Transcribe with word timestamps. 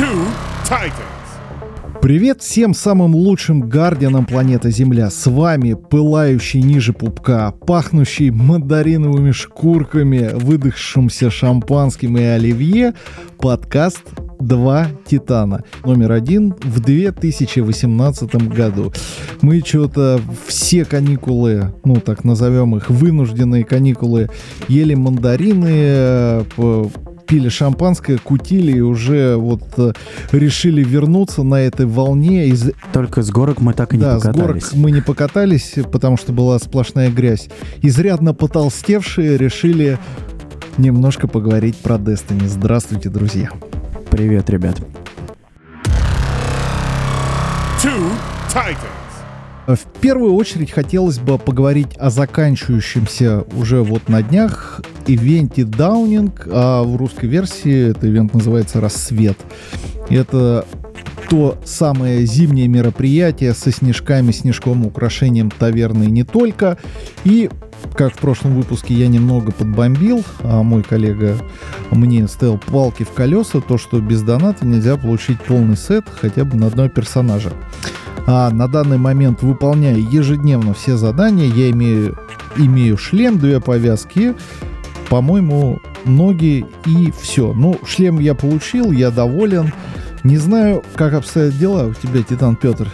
Two 0.00 0.26
Titans. 0.64 2.00
Привет 2.00 2.40
всем 2.40 2.72
самым 2.72 3.14
лучшим 3.14 3.68
гардианам 3.68 4.24
планеты 4.24 4.70
Земля. 4.70 5.10
С 5.10 5.26
вами 5.26 5.74
пылающий 5.74 6.62
ниже 6.62 6.94
пупка, 6.94 7.50
пахнущий 7.66 8.30
мандариновыми 8.30 9.32
шкурками, 9.32 10.30
выдохшимся 10.32 11.30
шампанским 11.30 12.16
и 12.16 12.22
оливье, 12.22 12.94
подкаст 13.38 14.00
«Два 14.40 14.86
Титана». 15.06 15.64
Номер 15.84 16.12
один 16.12 16.54
в 16.62 16.80
2018 16.80 18.34
году. 18.48 18.94
Мы 19.42 19.60
что-то 19.60 20.18
все 20.46 20.86
каникулы, 20.86 21.74
ну 21.84 21.96
так 21.96 22.24
назовем 22.24 22.74
их, 22.74 22.88
вынужденные 22.88 23.64
каникулы, 23.64 24.30
ели 24.66 24.94
мандарины, 24.94 25.68
э, 25.68 26.42
пили 27.30 27.48
шампанское, 27.48 28.18
кутили 28.18 28.72
и 28.72 28.80
уже 28.80 29.36
вот 29.36 29.62
э, 29.76 29.92
решили 30.32 30.82
вернуться 30.82 31.44
на 31.44 31.60
этой 31.60 31.86
волне. 31.86 32.48
Из... 32.48 32.72
Только 32.92 33.22
с 33.22 33.30
горок 33.30 33.60
мы 33.60 33.72
так 33.72 33.94
и 33.94 33.96
не 33.96 34.02
да, 34.02 34.16
покатались. 34.16 34.64
с 34.64 34.72
горок 34.72 34.74
мы 34.74 34.90
не 34.90 35.00
покатались, 35.00 35.74
потому 35.92 36.16
что 36.16 36.32
была 36.32 36.58
сплошная 36.58 37.08
грязь. 37.08 37.48
Изрядно 37.82 38.34
потолстевшие 38.34 39.38
решили 39.38 39.96
немножко 40.76 41.28
поговорить 41.28 41.76
про 41.76 41.96
Destiny. 41.96 42.48
Здравствуйте, 42.48 43.08
друзья. 43.08 43.50
Привет, 44.10 44.50
ребят. 44.50 44.80
Two 47.80 48.10
Titans. 48.52 48.99
В 49.76 50.00
первую 50.00 50.34
очередь 50.34 50.70
хотелось 50.70 51.18
бы 51.18 51.38
поговорить 51.38 51.96
о 51.96 52.10
заканчивающемся 52.10 53.44
уже 53.56 53.82
вот 53.82 54.08
на 54.08 54.22
днях 54.22 54.80
ивенте 55.06 55.64
Даунинг, 55.64 56.48
а 56.50 56.82
в 56.82 56.96
русской 56.96 57.26
версии 57.26 57.90
этот 57.90 58.04
ивент 58.04 58.34
называется 58.34 58.80
«Рассвет». 58.80 59.38
Это 60.08 60.64
то 61.28 61.56
самое 61.64 62.26
зимнее 62.26 62.66
мероприятие 62.66 63.54
со 63.54 63.70
снежками, 63.70 64.32
снежком, 64.32 64.84
украшением 64.84 65.50
таверны 65.50 66.04
и 66.04 66.10
не 66.10 66.24
только. 66.24 66.76
И, 67.22 67.48
как 67.94 68.14
в 68.14 68.18
прошлом 68.18 68.56
выпуске 68.56 68.94
я 68.94 69.06
немного 69.06 69.52
подбомбил, 69.52 70.24
а 70.40 70.64
мой 70.64 70.82
коллега 70.82 71.36
мне 71.92 72.26
ставил 72.26 72.58
палки 72.58 73.04
в 73.04 73.10
колеса, 73.10 73.60
то, 73.60 73.78
что 73.78 74.00
без 74.00 74.22
доната 74.22 74.66
нельзя 74.66 74.96
получить 74.96 75.40
полный 75.42 75.76
сет 75.76 76.04
хотя 76.20 76.44
бы 76.44 76.56
на 76.56 76.66
одного 76.66 76.88
персонажа. 76.88 77.52
А 78.26 78.50
на 78.50 78.68
данный 78.68 78.98
момент 78.98 79.42
выполняю 79.42 80.02
ежедневно 80.02 80.74
все 80.74 80.96
задания. 80.96 81.46
Я 81.46 81.70
имею, 81.70 82.16
имею 82.56 82.96
шлем, 82.96 83.38
две 83.38 83.60
повязки, 83.60 84.34
по-моему, 85.08 85.80
ноги 86.04 86.66
и 86.86 87.12
все. 87.20 87.52
Ну, 87.52 87.78
шлем 87.84 88.18
я 88.18 88.34
получил, 88.34 88.92
я 88.92 89.10
доволен. 89.10 89.72
Не 90.22 90.36
знаю, 90.36 90.82
как 90.94 91.14
обстоят 91.14 91.56
дела 91.58 91.86
у 91.86 91.94
тебя, 91.94 92.22
Титан 92.22 92.56
Петр. 92.56 92.88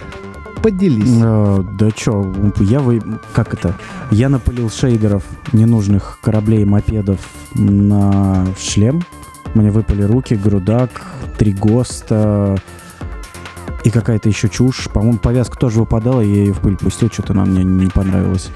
Поделись. 0.63 1.21
Э, 1.23 1.63
да 1.79 1.91
чё, 1.91 2.35
я 2.61 2.81
вы... 2.81 3.01
Как 3.33 3.55
это? 3.55 3.75
Я 4.11 4.29
напылил 4.29 4.71
шейдеров 4.71 5.23
ненужных 5.53 6.19
кораблей 6.23 6.63
и 6.63 6.65
мопедов 6.65 7.21
на 7.55 8.47
шлем. 8.59 9.03
Мне 9.55 9.71
выпали 9.71 10.03
руки, 10.03 10.35
грудак, 10.35 10.91
три 11.39 11.53
ГОСТа 11.53 12.57
и 13.87 13.91
какая-то 13.91 14.29
еще 14.29 14.49
чушь. 14.49 14.89
По-моему, 14.93 15.19
повязка 15.19 15.57
тоже 15.57 15.79
выпадала, 15.79 16.21
я 16.21 16.27
ее 16.27 16.53
в 16.53 16.59
пыль 16.59 16.77
пустил, 16.77 17.09
что-то 17.09 17.35
она 17.35 17.45
мне 17.45 17.63
не 17.63 17.87
понравилось. 17.87 18.49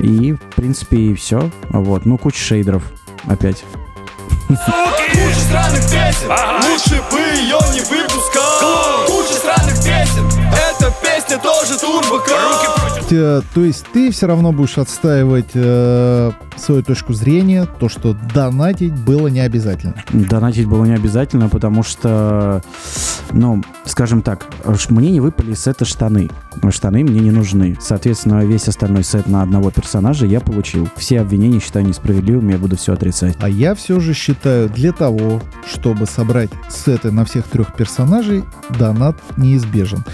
И, 0.00 0.34
в 0.34 0.54
принципе, 0.54 0.96
и 0.96 1.14
все. 1.14 1.50
Вот. 1.70 2.06
Ну, 2.06 2.16
куча 2.16 2.38
шейдеров 2.38 2.84
опять. 3.26 3.64
Куча 4.46 5.40
странных 5.48 5.82
песен, 5.90 6.30
лучше 6.62 7.02
бы 7.10 7.18
ее 7.18 7.58
не 7.72 7.80
выпускал 7.80 9.06
Куча 9.06 9.34
странных 9.34 9.76
песен, 9.76 10.39
эта 10.80 10.92
песня 11.02 11.38
тоже 11.38 11.78
турбокар 11.78 12.90
Э, 13.12 13.42
То 13.54 13.64
есть 13.64 13.84
ты 13.92 14.10
все 14.10 14.26
равно 14.26 14.52
будешь 14.52 14.78
отстаивать 14.78 15.50
э, 15.54 16.30
свою 16.56 16.82
точку 16.82 17.12
зрения, 17.12 17.66
то, 17.78 17.88
что 17.88 18.16
донатить 18.34 18.94
было 18.94 19.28
не 19.28 19.40
обязательно. 19.40 19.94
Донатить 20.12 20.66
было 20.66 20.84
не 20.84 20.94
обязательно, 20.94 21.48
потому 21.48 21.82
что, 21.82 22.62
ну, 23.32 23.62
скажем 23.84 24.22
так, 24.22 24.46
мне 24.90 25.10
не 25.10 25.20
выпали 25.20 25.52
из 25.52 25.62
сета 25.62 25.84
штаны. 25.84 26.30
Штаны 26.70 27.02
мне 27.02 27.20
не 27.20 27.30
нужны. 27.30 27.76
Соответственно, 27.80 28.44
весь 28.44 28.68
остальной 28.68 29.02
сет 29.02 29.26
на 29.26 29.42
одного 29.42 29.70
персонажа 29.70 30.26
я 30.26 30.40
получил. 30.40 30.88
Все 30.96 31.20
обвинения 31.20 31.60
считаю 31.60 31.86
несправедливыми, 31.86 32.52
я 32.52 32.58
буду 32.58 32.76
все 32.76 32.92
отрицать. 32.92 33.36
А 33.40 33.48
я 33.48 33.74
все 33.74 33.98
же 34.00 34.14
считаю, 34.14 34.68
для 34.68 34.92
того, 34.92 35.40
чтобы 35.66 36.06
собрать 36.06 36.50
сеты 36.68 37.10
на 37.10 37.24
всех 37.24 37.46
трех 37.48 37.74
персонажей, 37.74 38.44
донат 38.78 39.16
неизбежен. 39.36 40.04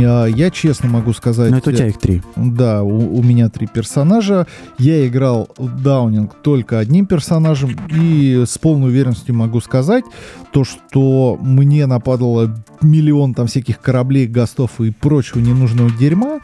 Э, 0.00 0.30
Я 0.30 0.50
честно 0.50 0.88
могу 0.88 1.12
сказать... 1.12 1.50
Но 1.50 1.58
это 1.58 1.70
у 1.70 1.72
тебя 1.72 1.88
их 1.88 1.98
три. 1.98 2.22
Да, 2.36 2.82
у, 2.82 3.18
у 3.18 3.22
меня 3.22 3.48
три 3.48 3.66
персонажа. 3.66 4.46
Я 4.78 5.06
играл 5.06 5.48
Даунинг 5.58 6.34
только 6.42 6.78
одним 6.78 7.06
персонажем. 7.06 7.76
И 7.90 8.44
с 8.46 8.58
полной 8.58 8.88
уверенностью 8.88 9.34
могу 9.34 9.60
сказать, 9.60 10.04
то, 10.52 10.64
что 10.64 11.38
мне 11.40 11.86
нападало 11.86 12.54
миллион 12.82 13.34
там 13.34 13.46
всяких 13.46 13.80
кораблей, 13.80 14.26
гастов 14.26 14.80
и 14.80 14.90
прочего 14.90 15.40
ненужного 15.40 15.90
дерьма. 15.90 16.40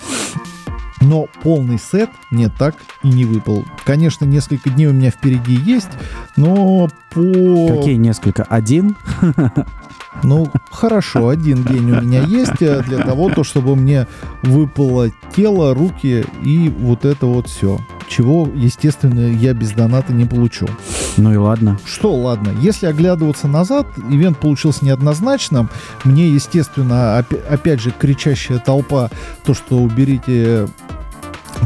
Но 1.01 1.27
полный 1.43 1.79
сет 1.79 2.11
мне 2.31 2.49
так 2.49 2.77
и 3.03 3.09
не 3.09 3.25
выпал. 3.25 3.65
Конечно, 3.85 4.25
несколько 4.25 4.71
дней 4.71 4.87
у 4.87 4.93
меня 4.93 5.11
впереди 5.11 5.55
есть, 5.55 5.89
но 6.37 6.89
по... 7.13 7.69
Какие 7.77 7.97
несколько? 7.97 8.45
Один? 8.45 8.97
Ну, 10.23 10.47
хорошо, 10.71 11.29
один 11.29 11.65
день 11.65 11.91
у 11.91 12.01
меня 12.01 12.23
есть 12.23 12.59
для 12.59 12.99
того, 12.99 13.31
то, 13.31 13.45
чтобы 13.45 13.75
мне 13.77 14.07
выпало 14.43 15.11
тело, 15.35 15.75
руки 15.75 16.25
и 16.45 16.69
вот 16.69 17.05
это 17.05 17.27
вот 17.27 17.49
все. 17.49 17.81
Чего, 18.09 18.49
естественно, 18.55 19.21
я 19.33 19.55
без 19.55 19.73
доната 19.73 20.13
не 20.13 20.27
получу. 20.27 20.69
Ну 21.17 21.33
и 21.33 21.37
ладно. 21.37 21.79
Что, 21.87 22.15
ладно, 22.15 22.53
если 22.61 22.87
оглядываться 22.87 23.49
назад, 23.49 23.87
ивент 24.11 24.39
получился 24.39 24.85
неоднозначным. 24.85 25.71
Мне, 26.05 26.29
естественно, 26.29 27.19
опя- 27.19 27.43
опять 27.49 27.81
же, 27.81 27.91
кричащая 27.91 28.59
толпа, 28.59 29.11
то, 29.45 29.55
что 29.55 29.79
уберите, 29.79 30.69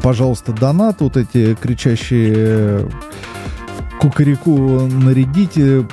пожалуйста, 0.02 0.52
донат, 0.52 1.00
вот 1.00 1.16
эти 1.16 1.54
кричащие 1.54 2.32
э, 2.36 2.88
кукареку 4.00 4.86
нарядите, 4.86 5.86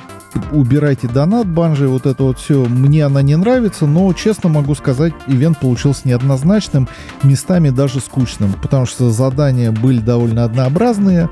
убирайте 0.52 1.08
донат 1.08 1.46
банжи, 1.48 1.88
вот 1.88 2.06
это 2.06 2.22
вот 2.24 2.38
все. 2.38 2.64
Мне 2.64 3.04
она 3.04 3.22
не 3.22 3.36
нравится, 3.36 3.86
но, 3.86 4.12
честно 4.12 4.48
могу 4.48 4.74
сказать, 4.74 5.12
ивент 5.26 5.58
получился 5.58 6.08
неоднозначным, 6.08 6.88
местами 7.22 7.70
даже 7.70 8.00
скучным, 8.00 8.52
потому 8.54 8.86
что 8.86 9.10
задания 9.10 9.70
были 9.72 9.98
довольно 9.98 10.44
однообразные. 10.44 11.28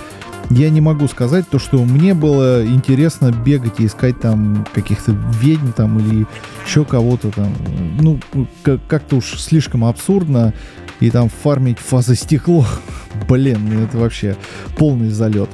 Я 0.51 0.71
не 0.71 0.81
могу 0.81 1.09
сказать 1.09 1.49
то, 1.49 1.59
что 1.59 1.83
мне 1.85 2.15
было 2.15 2.67
интересно 2.67 3.33
бегать 3.33 3.81
и 3.81 3.87
искать 3.87 4.21
там 4.21 4.67
каких-то 4.75 5.13
ведьм 5.41 5.73
там 5.73 5.99
или 5.99 6.27
еще 6.67 6.85
кого-то 6.85 7.31
там. 7.31 7.53
Ну, 8.01 8.19
как- 8.63 8.85
как-то 8.87 9.17
уж 9.17 9.39
слишком 9.41 9.85
абсурдно. 9.85 10.53
И 11.01 11.11
там 11.11 11.29
фармить 11.29 11.79
фазы 11.79 12.15
стекло. 12.15 12.67
Блин, 13.29 13.59
ну 13.73 13.81
это 13.83 13.99
вообще 13.99 14.37
полный 14.77 15.09
залет. 15.11 15.49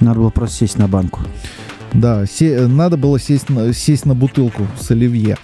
Надо 0.00 0.20
было 0.20 0.30
просто 0.30 0.56
сесть 0.58 0.78
на 0.78 0.88
банку. 0.88 1.20
Да, 1.94 2.26
се- 2.26 2.66
надо 2.68 2.96
было 2.96 3.18
сесть 3.18 3.48
на, 3.50 3.72
сесть 3.72 4.06
на 4.06 4.14
бутылку 4.14 4.66
с 4.80 4.90
оливье. 4.90 5.36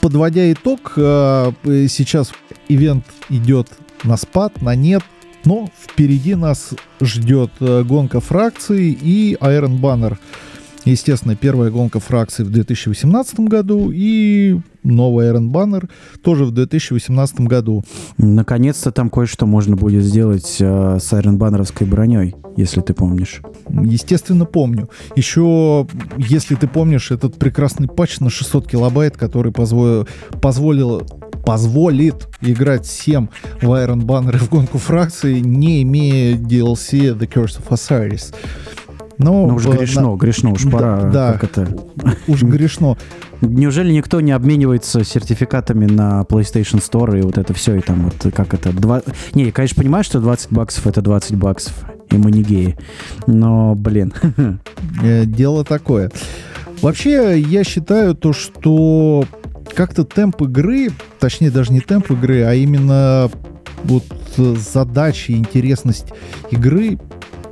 Подводя 0.00 0.50
итог, 0.52 0.94
э, 0.96 1.52
сейчас 1.88 2.32
ивент 2.68 3.04
идет 3.28 3.68
на 4.04 4.16
спад, 4.16 4.62
на 4.62 4.74
нет, 4.74 5.02
но 5.44 5.68
впереди 5.78 6.34
нас 6.34 6.70
ждет 7.00 7.50
э, 7.60 7.82
гонка 7.82 8.20
фракций 8.20 8.92
и 8.92 9.36
Iron 9.40 9.80
Banner. 9.80 10.16
Естественно, 10.86 11.34
первая 11.34 11.70
гонка 11.70 11.98
фракций 11.98 12.44
в 12.44 12.50
2018 12.50 13.40
году 13.40 13.90
и 13.92 14.56
новый 14.84 15.26
Iron 15.26 15.50
Banner 15.50 15.90
тоже 16.22 16.44
в 16.44 16.52
2018 16.52 17.40
году. 17.40 17.82
Наконец-то 18.18 18.92
там 18.92 19.10
кое-что 19.10 19.46
можно 19.46 19.74
будет 19.74 20.04
сделать 20.04 20.58
э, 20.60 20.98
с 21.00 21.12
айронбаннеровской 21.12 21.88
броней, 21.88 22.36
если 22.56 22.80
ты 22.82 22.94
помнишь. 22.94 23.42
Естественно, 23.68 24.44
помню. 24.44 24.88
Еще, 25.16 25.88
если 26.18 26.54
ты 26.54 26.68
помнишь, 26.68 27.10
этот 27.10 27.36
прекрасный 27.36 27.88
патч 27.88 28.20
на 28.20 28.30
600 28.30 28.68
килобайт, 28.68 29.16
который 29.16 29.50
позволил, 29.50 30.06
позволил 30.40 31.02
позволит 31.44 32.26
играть 32.40 32.84
всем 32.86 33.30
в 33.62 33.66
Iron 33.66 34.02
Banner 34.02 34.34
и 34.34 34.38
в 34.38 34.50
гонку 34.50 34.78
фракции, 34.78 35.38
не 35.38 35.82
имея 35.82 36.36
DLC 36.36 37.16
The 37.16 37.28
Curse 37.28 37.60
of 37.60 37.68
Osiris. 37.68 38.34
Но 39.18 39.46
Ну 39.46 39.54
уж 39.54 39.66
грешно, 39.66 40.14
грешно, 40.16 40.50
уж 40.52 40.64
Да, 40.64 40.70
пора. 40.70 41.02
да. 41.10 41.32
Как 41.32 41.44
это? 41.44 41.60
на- 41.96 42.14
уж 42.26 42.42
грешно. 42.42 42.96
Неужели 43.40 43.92
никто 43.92 44.20
не 44.20 44.32
обменивается 44.32 45.04
сертификатами 45.04 45.86
на 45.86 46.22
PlayStation 46.28 46.80
Store 46.82 47.18
и 47.18 47.22
вот 47.22 47.38
это 47.38 47.54
все, 47.54 47.76
и 47.76 47.80
там 47.80 48.10
вот 48.10 48.32
как 48.34 48.52
это... 48.54 48.72
Два... 48.72 49.02
Не, 49.34 49.44
я, 49.46 49.52
конечно, 49.52 49.80
понимаю, 49.82 50.04
что 50.04 50.20
20 50.20 50.52
баксов 50.52 50.86
это 50.86 51.00
20 51.02 51.36
баксов, 51.36 51.72
и 52.10 52.16
мы 52.16 52.30
не 52.30 52.42
геи. 52.42 52.76
Но, 53.26 53.74
блин, 53.74 54.12
Э, 55.02 55.24
Дело 55.24 55.64
такое. 55.64 56.10
Вообще, 56.82 57.38
я 57.40 57.64
считаю 57.64 58.14
то, 58.14 58.32
что 58.34 59.24
как-то 59.74 60.04
темп 60.04 60.42
игры, 60.42 60.88
точнее 61.18 61.50
даже 61.50 61.72
не 61.72 61.80
темп 61.80 62.10
игры, 62.12 62.42
а 62.42 62.54
именно 62.54 63.30
вот 63.84 64.04
задачи, 64.36 65.32
интересность 65.32 66.06
игры 66.50 66.98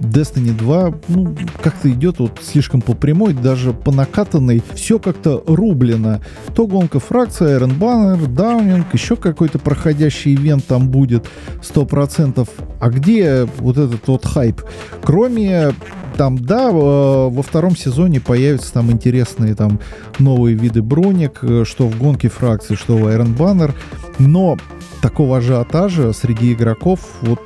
Destiny 0.00 0.56
2, 0.56 0.94
ну, 1.08 1.36
как-то 1.62 1.90
идет 1.90 2.18
вот 2.18 2.40
слишком 2.42 2.80
по 2.80 2.94
прямой, 2.94 3.32
даже 3.34 3.72
по 3.72 3.92
накатанной. 3.92 4.62
Все 4.74 4.98
как-то 4.98 5.42
рублено. 5.46 6.20
То 6.54 6.66
гонка 6.66 7.00
фракция, 7.00 7.58
Iron 7.58 7.78
Banner, 7.78 8.26
Даунинг, 8.26 8.92
еще 8.92 9.16
какой-то 9.16 9.58
проходящий 9.58 10.34
ивент 10.34 10.66
там 10.66 10.88
будет 10.88 11.26
100%. 11.62 12.48
А 12.80 12.90
где 12.90 13.44
вот 13.58 13.78
этот 13.78 14.06
вот 14.06 14.24
хайп? 14.24 14.62
Кроме 15.02 15.72
там, 16.16 16.38
да, 16.38 16.70
во 16.70 17.42
втором 17.42 17.76
сезоне 17.76 18.20
появятся 18.20 18.72
там 18.72 18.90
интересные 18.90 19.54
там 19.54 19.80
новые 20.18 20.54
виды 20.54 20.80
броник, 20.82 21.40
э, 21.42 21.64
что 21.66 21.88
в 21.88 21.98
гонке 21.98 22.28
фракции, 22.28 22.76
что 22.76 22.96
в 22.96 23.06
Iron 23.08 23.36
Banner. 23.36 23.72
Но 24.18 24.56
такого 25.02 25.38
ажиотажа 25.38 26.12
среди 26.12 26.52
игроков, 26.52 27.00
вот 27.20 27.40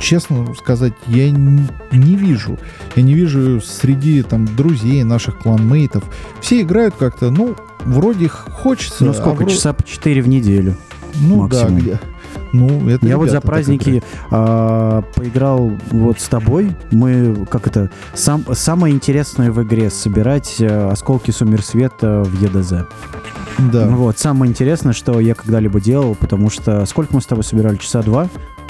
честно 0.00 0.52
сказать, 0.54 0.94
я 1.06 1.30
не 2.04 2.16
вижу. 2.16 2.58
Я 2.96 3.02
не 3.02 3.14
вижу 3.14 3.60
среди 3.60 4.22
там 4.22 4.46
друзей, 4.56 5.02
наших 5.04 5.38
кланмейтов. 5.38 6.04
Все 6.40 6.60
играют 6.60 6.94
как-то, 6.96 7.30
ну, 7.30 7.56
вроде 7.84 8.28
хочется. 8.28 9.04
Ну, 9.04 9.12
сколько? 9.12 9.42
А 9.42 9.46
вро... 9.46 9.50
Часа 9.50 9.72
по 9.72 9.82
4 9.82 10.22
в 10.22 10.28
неделю. 10.28 10.76
Ну 11.20 11.42
максимум. 11.42 11.76
да, 11.76 11.80
где. 11.80 12.00
Ну, 12.52 12.88
это 12.88 13.06
Я 13.06 13.18
вот 13.18 13.30
за 13.30 13.40
праздники 13.40 14.02
а, 14.30 15.02
поиграл 15.14 15.72
вот 15.90 16.20
с 16.20 16.28
тобой. 16.28 16.70
Мы, 16.92 17.46
как 17.50 17.66
это, 17.66 17.90
сам, 18.14 18.44
самое 18.52 18.94
интересное 18.94 19.50
в 19.50 19.62
игре 19.62 19.90
собирать 19.90 20.58
а, 20.60 20.90
осколки 20.92 21.32
Сумерсвета 21.32 22.22
в 22.22 22.40
ЕДЗ. 22.40 22.86
Да. 23.58 23.88
Вот, 23.88 24.18
самое 24.18 24.50
интересное, 24.50 24.92
что 24.92 25.18
я 25.20 25.34
когда-либо 25.34 25.80
делал, 25.80 26.14
потому 26.14 26.50
что 26.50 26.86
сколько 26.86 27.14
мы 27.14 27.20
с 27.20 27.26
тобой 27.26 27.44
собирали? 27.44 27.76
Часа 27.76 28.02
два? 28.02 28.28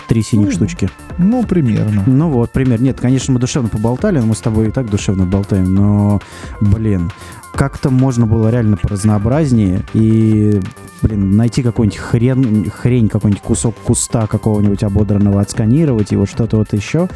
Три 0.08 0.22
синих 0.22 0.46
Ну, 0.46 0.52
штучки. 0.52 0.90
Ну, 1.18 1.44
примерно. 1.44 2.02
Ну 2.06 2.28
вот, 2.28 2.50
пример. 2.50 2.80
Нет, 2.82 3.00
конечно, 3.00 3.32
мы 3.32 3.40
душевно 3.40 3.68
поболтали, 3.68 4.18
но 4.18 4.26
мы 4.26 4.34
с 4.34 4.40
тобой 4.40 4.68
и 4.68 4.70
так 4.70 4.90
душевно 4.90 5.24
болтаем, 5.24 5.74
но, 5.74 6.20
блин, 6.60 7.10
как-то 7.54 7.90
можно 7.90 8.26
было 8.26 8.48
реально 8.48 8.76
поразнообразнее 8.76 9.82
и, 9.92 10.60
блин, 11.02 11.36
найти 11.36 11.62
какой-нибудь 11.62 11.98
хрен, 11.98 12.70
хрень, 12.70 13.08
какой-нибудь 13.08 13.42
кусок 13.42 13.76
куста 13.76 14.26
какого-нибудь 14.26 14.82
ободранного, 14.82 15.40
отсканировать 15.40 16.12
вот 16.12 16.28
что-то 16.28 16.56
вот 16.56 16.72
еще. 16.72 17.08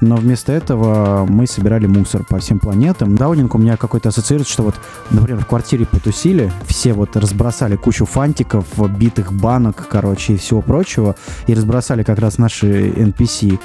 Но 0.00 0.16
вместо 0.16 0.52
этого 0.52 1.26
мы 1.26 1.46
собирали 1.46 1.86
мусор 1.86 2.24
по 2.24 2.38
всем 2.40 2.58
планетам. 2.58 3.14
Даунинг 3.14 3.54
у 3.54 3.58
меня 3.58 3.76
какой-то 3.76 4.08
ассоциируется, 4.08 4.52
что 4.52 4.62
вот, 4.64 4.74
например, 5.10 5.40
в 5.40 5.46
квартире 5.46 5.86
потусили, 5.86 6.52
все 6.66 6.92
вот 6.92 7.16
разбросали 7.16 7.76
кучу 7.76 8.04
фантиков, 8.04 8.66
битых 8.98 9.32
банок, 9.32 9.86
короче, 9.88 10.34
и 10.34 10.38
всего 10.38 10.60
прочего, 10.60 11.14
и 11.46 11.54
разбросали 11.54 12.02
как 12.02 12.18
раз 12.18 12.38
наши 12.38 12.88
NPC. 12.90 13.60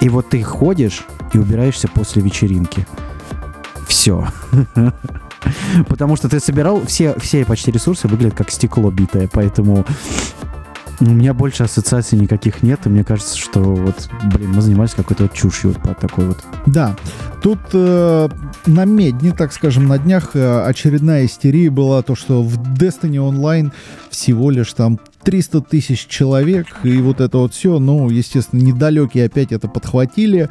И 0.00 0.08
вот 0.10 0.28
ты 0.28 0.42
ходишь 0.42 1.06
и 1.32 1.38
убираешься 1.38 1.88
после 1.88 2.20
вечеринки. 2.20 2.86
Все. 3.88 4.26
Потому 5.88 6.16
что 6.16 6.28
ты 6.28 6.40
собирал, 6.40 6.84
все, 6.86 7.18
все 7.18 7.44
почти 7.44 7.70
ресурсы 7.70 8.08
выглядят 8.08 8.34
как 8.34 8.50
стекло 8.50 8.90
битое, 8.90 9.28
поэтому 9.32 9.84
у 11.00 11.04
меня 11.04 11.34
больше 11.34 11.64
ассоциаций 11.64 12.18
никаких 12.18 12.62
нет, 12.62 12.80
и 12.84 12.88
мне 12.88 13.04
кажется, 13.04 13.36
что 13.36 13.60
вот, 13.60 14.08
блин, 14.32 14.52
мы 14.52 14.62
занимались 14.62 14.94
какой-то 14.94 15.24
вот 15.24 15.32
чушью 15.32 15.74
вот 15.82 15.98
такой 15.98 16.26
вот. 16.26 16.38
Да, 16.66 16.96
тут 17.42 17.58
э, 17.72 18.28
на 18.66 18.84
медне, 18.84 19.32
так 19.32 19.52
скажем, 19.52 19.86
на 19.86 19.98
днях 19.98 20.30
э, 20.34 20.64
очередная 20.64 21.26
истерия 21.26 21.70
была 21.70 22.02
то, 22.02 22.14
что 22.14 22.42
в 22.42 22.58
Destiny 22.74 23.16
Online 23.16 23.72
всего 24.10 24.50
лишь 24.50 24.72
там 24.72 24.98
300 25.22 25.60
тысяч 25.62 26.06
человек, 26.06 26.66
и 26.82 26.98
вот 26.98 27.20
это 27.20 27.38
вот 27.38 27.54
все, 27.54 27.78
ну, 27.78 28.08
естественно, 28.10 28.60
недалекие 28.60 29.26
опять 29.26 29.52
это 29.52 29.68
подхватили. 29.68 30.48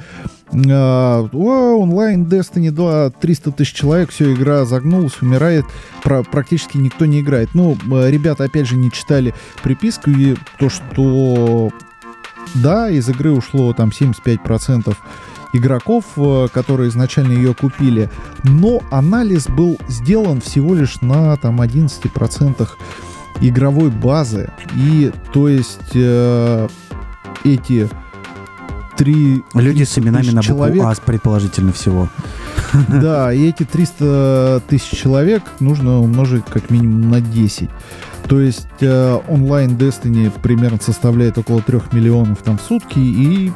О, 0.52 1.78
онлайн 1.80 2.26
Destiny 2.26 2.72
2, 2.72 3.12
300 3.12 3.52
тысяч 3.52 3.74
человек, 3.74 4.12
все, 4.12 4.34
игра 4.34 4.66
загнулась, 4.66 5.22
умирает, 5.22 5.66
про, 6.04 6.24
практически 6.24 6.78
никто 6.78 7.06
не 7.06 7.22
играет. 7.22 7.50
Ну, 7.54 7.78
э, 7.92 8.12
ребята, 8.12 8.44
опять 8.44 8.68
же, 8.68 8.76
не 8.76 8.92
читали 8.92 9.34
приписку, 9.64 10.12
и 10.12 10.36
то, 10.60 10.70
что 10.70 11.72
да, 12.56 12.90
из 12.90 13.10
игры 13.10 13.32
ушло 13.32 13.74
там 13.74 13.90
75% 13.90 14.96
игроков, 15.54 16.06
э, 16.18 16.48
которые 16.54 16.90
изначально 16.90 17.34
ее 17.34 17.54
купили, 17.54 18.10
но 18.44 18.82
анализ 18.92 19.48
был 19.48 19.78
сделан 19.88 20.42
всего 20.42 20.74
лишь 20.74 21.00
на 21.02 21.38
там 21.38 21.62
11% 21.62 22.68
игровой 23.42 23.90
базы. 23.90 24.50
И 24.76 25.12
то 25.32 25.48
есть 25.48 25.92
э, 25.94 26.68
эти 27.44 27.90
три 28.98 29.44
Люди 29.54 29.84
с 29.84 29.98
именами 29.98 30.28
на 30.28 30.42
букву 30.42 30.44
человек. 30.44 30.84
А, 30.84 30.94
предположительно 31.04 31.74
всего. 31.74 32.10
Да, 32.88 33.34
и 33.34 33.50
эти 33.50 33.64
300 33.64 34.64
тысяч 34.68 34.98
человек 34.98 35.44
нужно 35.60 36.00
умножить 36.00 36.46
как 36.46 36.70
минимум 36.70 37.10
на 37.10 37.22
10. 37.22 37.70
То 38.28 38.40
есть 38.40 38.68
э, 38.82 39.20
онлайн 39.28 39.72
Destiny 39.72 40.32
примерно 40.42 40.80
составляет 40.82 41.38
около 41.38 41.62
3 41.62 41.80
миллионов 41.92 42.42
там 42.42 42.58
в 42.58 42.62
сутки, 42.62 43.00
и 43.00 43.52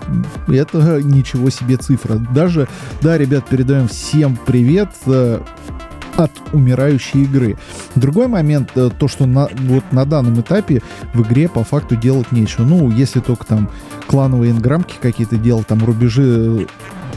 это 0.47 1.01
ничего 1.01 1.49
себе 1.49 1.77
цифра. 1.77 2.15
Даже, 2.33 2.67
да, 3.01 3.17
ребят, 3.17 3.47
передаем 3.47 3.87
всем 3.87 4.37
привет 4.45 4.89
э, 5.05 5.39
от 6.17 6.31
умирающей 6.51 7.23
игры. 7.23 7.57
Другой 7.95 8.27
момент, 8.27 8.71
э, 8.75 8.89
то, 8.97 9.07
что 9.07 9.25
на, 9.25 9.47
вот 9.53 9.83
на 9.91 10.05
данном 10.05 10.41
этапе 10.41 10.81
в 11.13 11.21
игре 11.21 11.47
по 11.47 11.63
факту 11.63 11.95
делать 11.95 12.31
нечего. 12.31 12.65
Ну, 12.65 12.91
если 12.91 13.19
только 13.19 13.45
там 13.45 13.69
клановые 14.07 14.51
инграмки 14.51 14.95
какие-то 14.99 15.37
делать, 15.37 15.67
там 15.67 15.83
рубежи 15.85 16.23
э, 16.25 16.65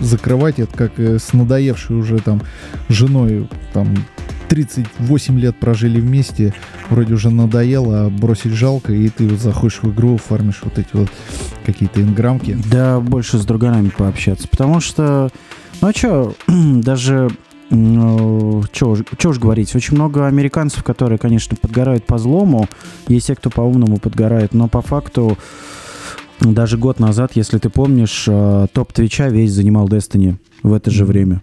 закрывать, 0.01 0.59
это 0.59 0.77
как 0.77 1.01
э, 1.01 1.19
с 1.19 1.33
надоевшей 1.33 1.97
уже 1.97 2.19
там 2.19 2.43
женой 2.89 3.49
там 3.73 3.97
38 4.51 5.39
лет 5.39 5.57
прожили 5.57 6.01
вместе, 6.01 6.53
вроде 6.91 7.15
уже 7.15 7.31
надоело, 7.31 8.07
а 8.07 8.11
бросить 8.11 8.51
жалко, 8.51 8.93
и 8.93 9.09
ты 9.09 9.29
вот 9.29 9.39
заходишь 9.39 9.79
в 9.81 9.93
игру, 9.93 10.17
фармишь 10.17 10.61
вот 10.65 10.77
эти 10.77 10.89
вот 10.93 11.09
какие-то 11.65 12.03
инграмки. 12.03 12.59
Да, 12.69 12.99
больше 12.99 13.39
с 13.39 13.47
друганами 13.47 13.91
пообщаться. 13.91 14.49
Потому 14.49 14.81
что, 14.81 15.31
ну 15.81 15.89
а 15.89 15.93
что, 15.93 16.35
даже 16.49 17.31
что 17.69 18.91
уж 18.91 19.39
говорить, 19.39 19.77
очень 19.77 19.95
много 19.95 20.27
американцев, 20.27 20.83
которые, 20.83 21.19
конечно, 21.19 21.57
подгорают 21.57 22.05
по 22.05 22.19
злому, 22.19 22.69
есть 23.07 23.29
те, 23.29 23.37
кто 23.37 23.51
по-умному 23.51 23.99
подгорает, 23.99 24.53
но 24.53 24.67
по 24.67 24.83
факту 24.83 25.39
даже 26.41 26.77
год 26.77 26.99
назад, 26.99 27.33
если 27.37 27.59
ты 27.59 27.71
помнишь, 27.71 28.25
э, 28.27 28.67
топ 28.73 28.93
Твича 28.93 29.29
весь 29.29 29.53
занимал 29.53 29.87
Destiny 29.87 30.39
в 30.65 30.73
это 30.73 30.91
же 30.91 31.05
время. 31.05 31.43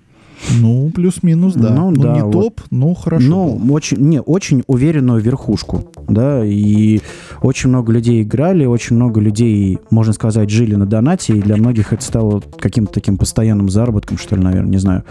Ну, 0.60 0.91
плюс-минус, 0.94 1.53
да. 1.53 1.70
Ну, 1.74 1.91
Ну, 1.91 2.01
да, 2.01 2.13
не 2.13 2.24
вот. 2.24 2.32
топ, 2.32 2.62
но 2.72 2.94
хорошо. 2.94 3.27
Ну, 3.27 3.74
очень, 3.74 3.98
не, 3.98 4.22
очень 4.22 4.63
уверенную 4.67 5.22
верхушку, 5.22 5.91
да, 6.08 6.46
и 6.46 7.01
очень 7.41 7.70
много 7.70 7.91
людей 7.91 8.24
играли, 8.24 8.65
очень 8.65 8.96
много 8.96 9.20
людей, 9.20 9.79
можно 9.89 10.13
сказать, 10.13 10.50
жили 10.50 10.75
на 10.75 10.86
донате, 10.86 11.38
и 11.38 11.41
для 11.41 11.58
многих 11.58 11.94
это 11.94 12.03
стало 12.03 12.41
каким-то 12.60 12.94
таким 12.94 13.17
постоянным 13.17 13.70
заработком, 13.70 14.17
что 14.17 14.36
ли, 14.36 14.44
наверное, 14.44 14.72
не 14.72 14.77
знаю. 14.77 15.03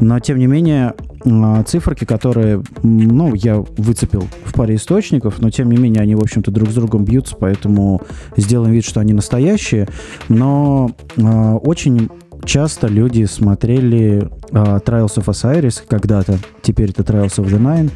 Но, 0.00 0.18
тем 0.20 0.38
не 0.38 0.46
менее, 0.46 0.94
а, 1.24 1.62
циферки, 1.64 2.04
которые, 2.04 2.62
ну, 2.82 3.34
я 3.34 3.64
выцепил 3.76 4.24
в 4.44 4.52
паре 4.52 4.76
источников, 4.76 5.40
но, 5.40 5.50
тем 5.50 5.70
не 5.70 5.76
менее, 5.76 6.02
они, 6.02 6.14
в 6.14 6.20
общем-то, 6.20 6.50
друг 6.50 6.70
с 6.70 6.74
другом 6.74 7.04
бьются, 7.04 7.36
поэтому 7.38 8.02
сделаем 8.36 8.72
вид, 8.72 8.84
что 8.84 9.00
они 9.00 9.12
настоящие, 9.12 9.88
но 10.28 10.90
а, 11.20 11.56
очень 11.56 12.08
часто 12.44 12.86
люди 12.86 13.24
смотрели 13.24 14.28
а, 14.52 14.78
Trials 14.78 15.16
of 15.16 15.26
Osiris 15.26 15.82
когда-то, 15.86 16.38
теперь 16.62 16.90
это 16.90 17.02
Trials 17.02 17.36
of 17.36 17.46
the 17.46 17.58
Nine, 17.58 17.90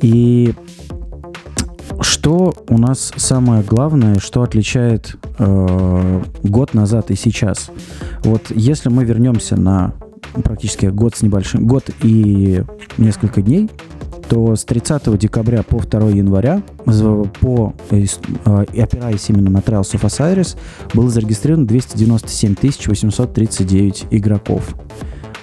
и 0.00 0.54
что 2.00 2.54
у 2.68 2.78
нас 2.78 3.12
самое 3.16 3.62
главное, 3.62 4.18
что 4.18 4.42
отличает 4.42 5.16
э, 5.38 6.22
год 6.44 6.74
назад 6.74 7.10
и 7.10 7.16
сейчас? 7.16 7.70
Вот 8.22 8.42
если 8.50 8.88
мы 8.88 9.04
вернемся 9.04 9.56
на 9.56 9.94
практически 10.44 10.86
год 10.86 11.16
с 11.16 11.22
небольшим, 11.22 11.66
год 11.66 11.90
и 12.02 12.62
несколько 12.98 13.42
дней, 13.42 13.68
то 14.28 14.54
с 14.54 14.64
30 14.64 15.18
декабря 15.18 15.62
по 15.62 15.80
2 15.80 16.10
января, 16.10 16.62
по, 17.40 17.74
э, 17.90 18.04
э, 18.44 18.64
опираясь 18.80 19.28
именно 19.28 19.50
на 19.50 19.58
Trials 19.58 19.94
of 19.94 20.02
Osiris, 20.02 20.56
было 20.94 21.08
зарегистрировано 21.08 21.66
297 21.66 22.54
839 22.86 24.06
игроков. 24.10 24.74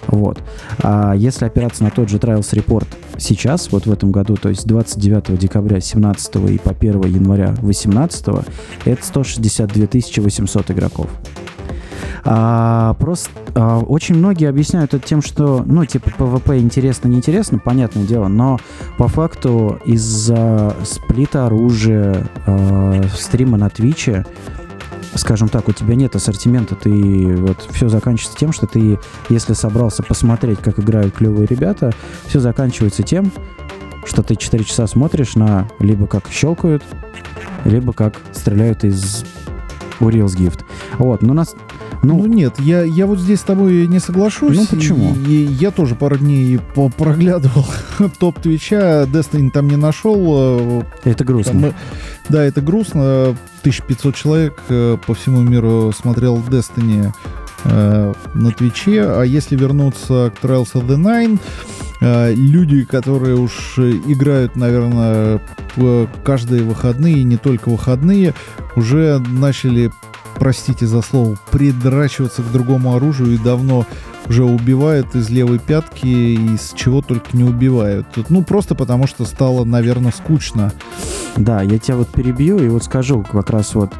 Вот. 0.07 0.39
А 0.83 1.13
если 1.15 1.45
опираться 1.45 1.83
на 1.83 1.89
тот 1.89 2.09
же 2.09 2.17
Trials 2.17 2.53
Report 2.53 2.85
сейчас, 3.17 3.71
вот 3.71 3.87
в 3.87 3.91
этом 3.91 4.11
году, 4.11 4.35
то 4.35 4.49
есть 4.49 4.67
29 4.67 5.37
декабря 5.37 5.79
17 5.79 6.35
и 6.51 6.57
по 6.59 6.71
1 6.71 7.01
января 7.03 7.55
18, 7.61 8.25
это 8.85 9.05
162 9.05 9.87
800 10.17 10.71
игроков. 10.71 11.09
А, 12.27 12.95
просто 12.95 13.29
а, 13.53 13.79
очень 13.79 14.15
многие 14.15 14.49
объясняют 14.49 14.95
это 14.95 15.07
тем, 15.07 15.21
что, 15.21 15.63
ну, 15.63 15.85
типа, 15.85 16.09
PvP 16.09 16.59
интересно, 16.59 17.07
неинтересно, 17.07 17.59
понятное 17.59 18.03
дело, 18.03 18.27
но 18.27 18.59
по 18.97 19.07
факту 19.07 19.79
из-за 19.85 20.75
сплита 20.83 21.45
оружия, 21.45 22.27
а, 22.47 23.03
стрима 23.15 23.57
на 23.57 23.69
Твиче, 23.69 24.25
скажем 25.13 25.49
так, 25.49 25.67
у 25.69 25.71
тебя 25.71 25.93
нет 25.93 26.15
ассортимента, 26.15 26.73
ты 26.73 27.35
вот 27.35 27.67
все 27.71 27.89
заканчивается 27.89 28.39
тем, 28.39 28.51
что 28.53 28.65
ты, 28.65 28.99
если 29.29 29.53
собрался 29.53 30.01
посмотреть, 30.01 30.59
как 30.59 30.79
играют 30.79 31.13
клевые 31.13 31.45
ребята, 31.45 31.93
все 32.25 32.39
заканчивается 32.39 33.03
тем, 33.03 33.31
что 34.03 34.23
ты 34.23 34.35
4 34.35 34.63
часа 34.63 34.87
смотришь 34.87 35.35
на 35.35 35.67
либо 35.79 36.07
как 36.07 36.27
щелкают, 36.31 36.83
либо 37.65 37.93
как 37.93 38.19
стреляют 38.33 38.83
из 38.83 39.25
Uriel's 39.99 40.35
Gift. 40.35 40.61
Вот, 40.97 41.21
но 41.21 41.33
нас... 41.33 41.55
Ну, 42.03 42.19
Ну, 42.19 42.25
нет, 42.27 42.59
я, 42.59 42.83
я 42.83 43.05
вот 43.05 43.19
здесь 43.19 43.39
с 43.39 43.43
тобой 43.43 43.87
не 43.87 43.99
соглашусь. 43.99 44.57
Ну, 44.57 44.65
почему? 44.69 45.15
И, 45.27 45.45
и 45.45 45.53
я 45.53 45.71
тоже 45.71 45.95
пару 45.95 46.17
дней 46.17 46.59
проглядывал 46.97 47.65
топ 48.19 48.39
Твича, 48.39 49.03
Destiny 49.03 49.51
там 49.51 49.67
не 49.67 49.75
нашел. 49.75 50.81
э, 51.03 51.09
это 51.09 51.23
грустно. 51.23 51.53
там, 51.53 51.65
э, 51.65 51.73
да, 52.29 52.43
это 52.43 52.61
грустно. 52.61 53.35
1500 53.61 54.15
человек 54.15 54.53
э, 54.69 54.97
по 55.05 55.13
всему 55.15 55.41
миру 55.41 55.91
смотрел 55.91 56.37
Destiny 56.37 57.11
э, 57.63 58.13
на 58.33 58.51
Твиче. 58.51 59.03
А 59.03 59.23
если 59.23 59.55
вернуться 59.55 60.31
к 60.35 60.43
Trials 60.45 60.73
of 60.73 60.87
the 60.87 60.97
Nine, 60.97 61.39
э, 62.01 62.33
люди, 62.35 62.83
которые 62.83 63.35
уж 63.35 63.79
играют, 63.79 64.55
наверное, 64.55 65.41
каждые 66.23 66.63
выходные, 66.63 67.23
не 67.23 67.37
только 67.37 67.69
выходные, 67.69 68.33
уже 68.75 69.19
начали, 69.19 69.91
простите 70.37 70.85
за 70.85 71.01
слово, 71.01 71.37
придрачиваться 71.51 72.41
к 72.43 72.51
другому 72.51 72.95
оружию 72.95 73.33
и 73.33 73.37
давно 73.37 73.85
уже 74.27 74.43
убивают 74.43 75.15
из 75.15 75.29
левой 75.29 75.59
пятки, 75.59 76.05
и 76.05 76.57
с 76.57 76.73
чего 76.73 77.01
только 77.01 77.35
не 77.35 77.43
убивают. 77.43 78.07
Ну, 78.29 78.43
просто 78.43 78.75
потому 78.75 79.07
что 79.07 79.25
стало, 79.25 79.65
наверное, 79.65 80.11
скучно. 80.11 80.73
Да, 81.35 81.61
я 81.61 81.77
тебя 81.79 81.97
вот 81.97 82.09
перебью 82.09 82.57
и 82.59 82.69
вот 82.69 82.83
скажу, 82.83 83.25
как 83.29 83.49
раз 83.49 83.75
вот 83.75 83.93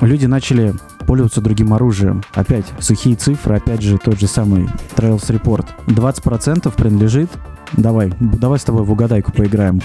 люди 0.00 0.26
начали 0.26 0.74
пользоваться 1.06 1.40
другим 1.40 1.72
оружием. 1.72 2.22
Опять 2.34 2.66
сухие 2.80 3.16
цифры, 3.16 3.56
опять 3.56 3.82
же 3.82 3.98
тот 3.98 4.18
же 4.18 4.26
самый 4.26 4.68
Trails 4.96 5.28
Report. 5.28 5.66
20% 5.86 6.74
принадлежит... 6.74 7.30
Давай, 7.72 8.12
давай 8.20 8.60
с 8.60 8.64
тобой 8.64 8.84
в 8.84 8.92
угадайку 8.92 9.32
поиграем. 9.32 9.80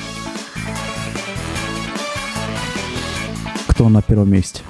Кто 3.67 3.89
на 3.89 4.03
первом 4.03 4.29
месте? 4.29 4.61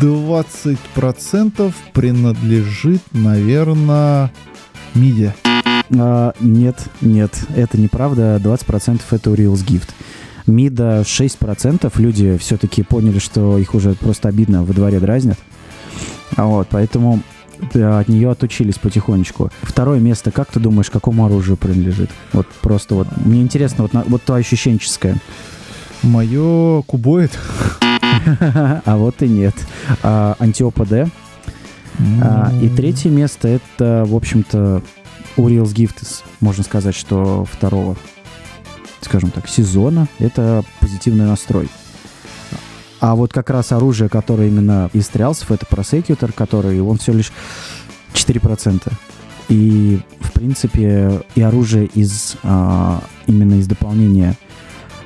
20% 0.00 1.74
принадлежит, 1.92 3.02
наверное, 3.12 4.32
Миде. 4.94 5.34
А, 5.96 6.34
нет, 6.40 6.88
нет, 7.00 7.32
это 7.54 7.78
неправда. 7.78 8.40
20% 8.42 9.00
это 9.10 9.30
Uriel's 9.30 9.64
Gift. 9.64 9.88
Мида 10.46 11.02
6%. 11.02 11.92
Люди 11.96 12.36
все-таки 12.38 12.82
поняли, 12.82 13.18
что 13.18 13.58
их 13.58 13.74
уже 13.74 13.94
просто 13.94 14.28
обидно 14.28 14.64
во 14.64 14.72
дворе 14.72 15.00
дразнят. 15.00 15.38
А 16.36 16.46
вот, 16.46 16.68
поэтому 16.70 17.22
от 17.74 18.08
нее 18.08 18.30
отучились 18.30 18.78
потихонечку. 18.78 19.50
Второе 19.62 20.00
место, 20.00 20.30
как 20.30 20.50
ты 20.50 20.60
думаешь, 20.60 20.90
какому 20.90 21.26
оружию 21.26 21.56
принадлежит? 21.56 22.10
Вот 22.32 22.46
просто 22.62 22.94
вот, 22.94 23.08
мне 23.24 23.42
интересно, 23.42 23.84
вот, 23.84 23.92
вот 24.06 24.22
то 24.22 24.34
ощущенческое. 24.34 25.18
Мое 26.02 26.82
кубоид. 26.82 27.38
А 28.84 28.96
вот 28.96 29.22
и 29.22 29.28
нет. 29.28 29.54
А, 30.02 30.36
Антиопа 30.38 30.84
Д. 30.86 31.08
А, 32.22 32.52
и 32.62 32.68
третье 32.68 33.10
место 33.10 33.48
это, 33.48 34.04
в 34.06 34.14
общем-то, 34.14 34.82
Uriel's 35.36 35.74
Gift, 35.74 36.02
из, 36.02 36.22
можно 36.40 36.64
сказать, 36.64 36.94
что 36.94 37.44
второго, 37.44 37.96
скажем 39.00 39.30
так, 39.30 39.48
сезона. 39.48 40.08
Это 40.18 40.64
позитивный 40.80 41.26
настрой. 41.26 41.68
А 43.00 43.14
вот 43.14 43.32
как 43.32 43.48
раз 43.50 43.72
оружие, 43.72 44.10
которое 44.10 44.48
именно 44.48 44.90
из 44.92 45.08
триалсов, 45.08 45.50
это 45.50 45.64
Prosecutor, 45.66 46.32
который, 46.32 46.80
он 46.80 46.98
все 46.98 47.12
лишь 47.12 47.32
4%. 48.12 48.92
И, 49.48 50.00
в 50.20 50.32
принципе, 50.32 51.22
и 51.34 51.42
оружие 51.42 51.86
из 51.86 52.36
а, 52.42 53.02
именно 53.26 53.54
из 53.54 53.66
дополнения 53.66 54.36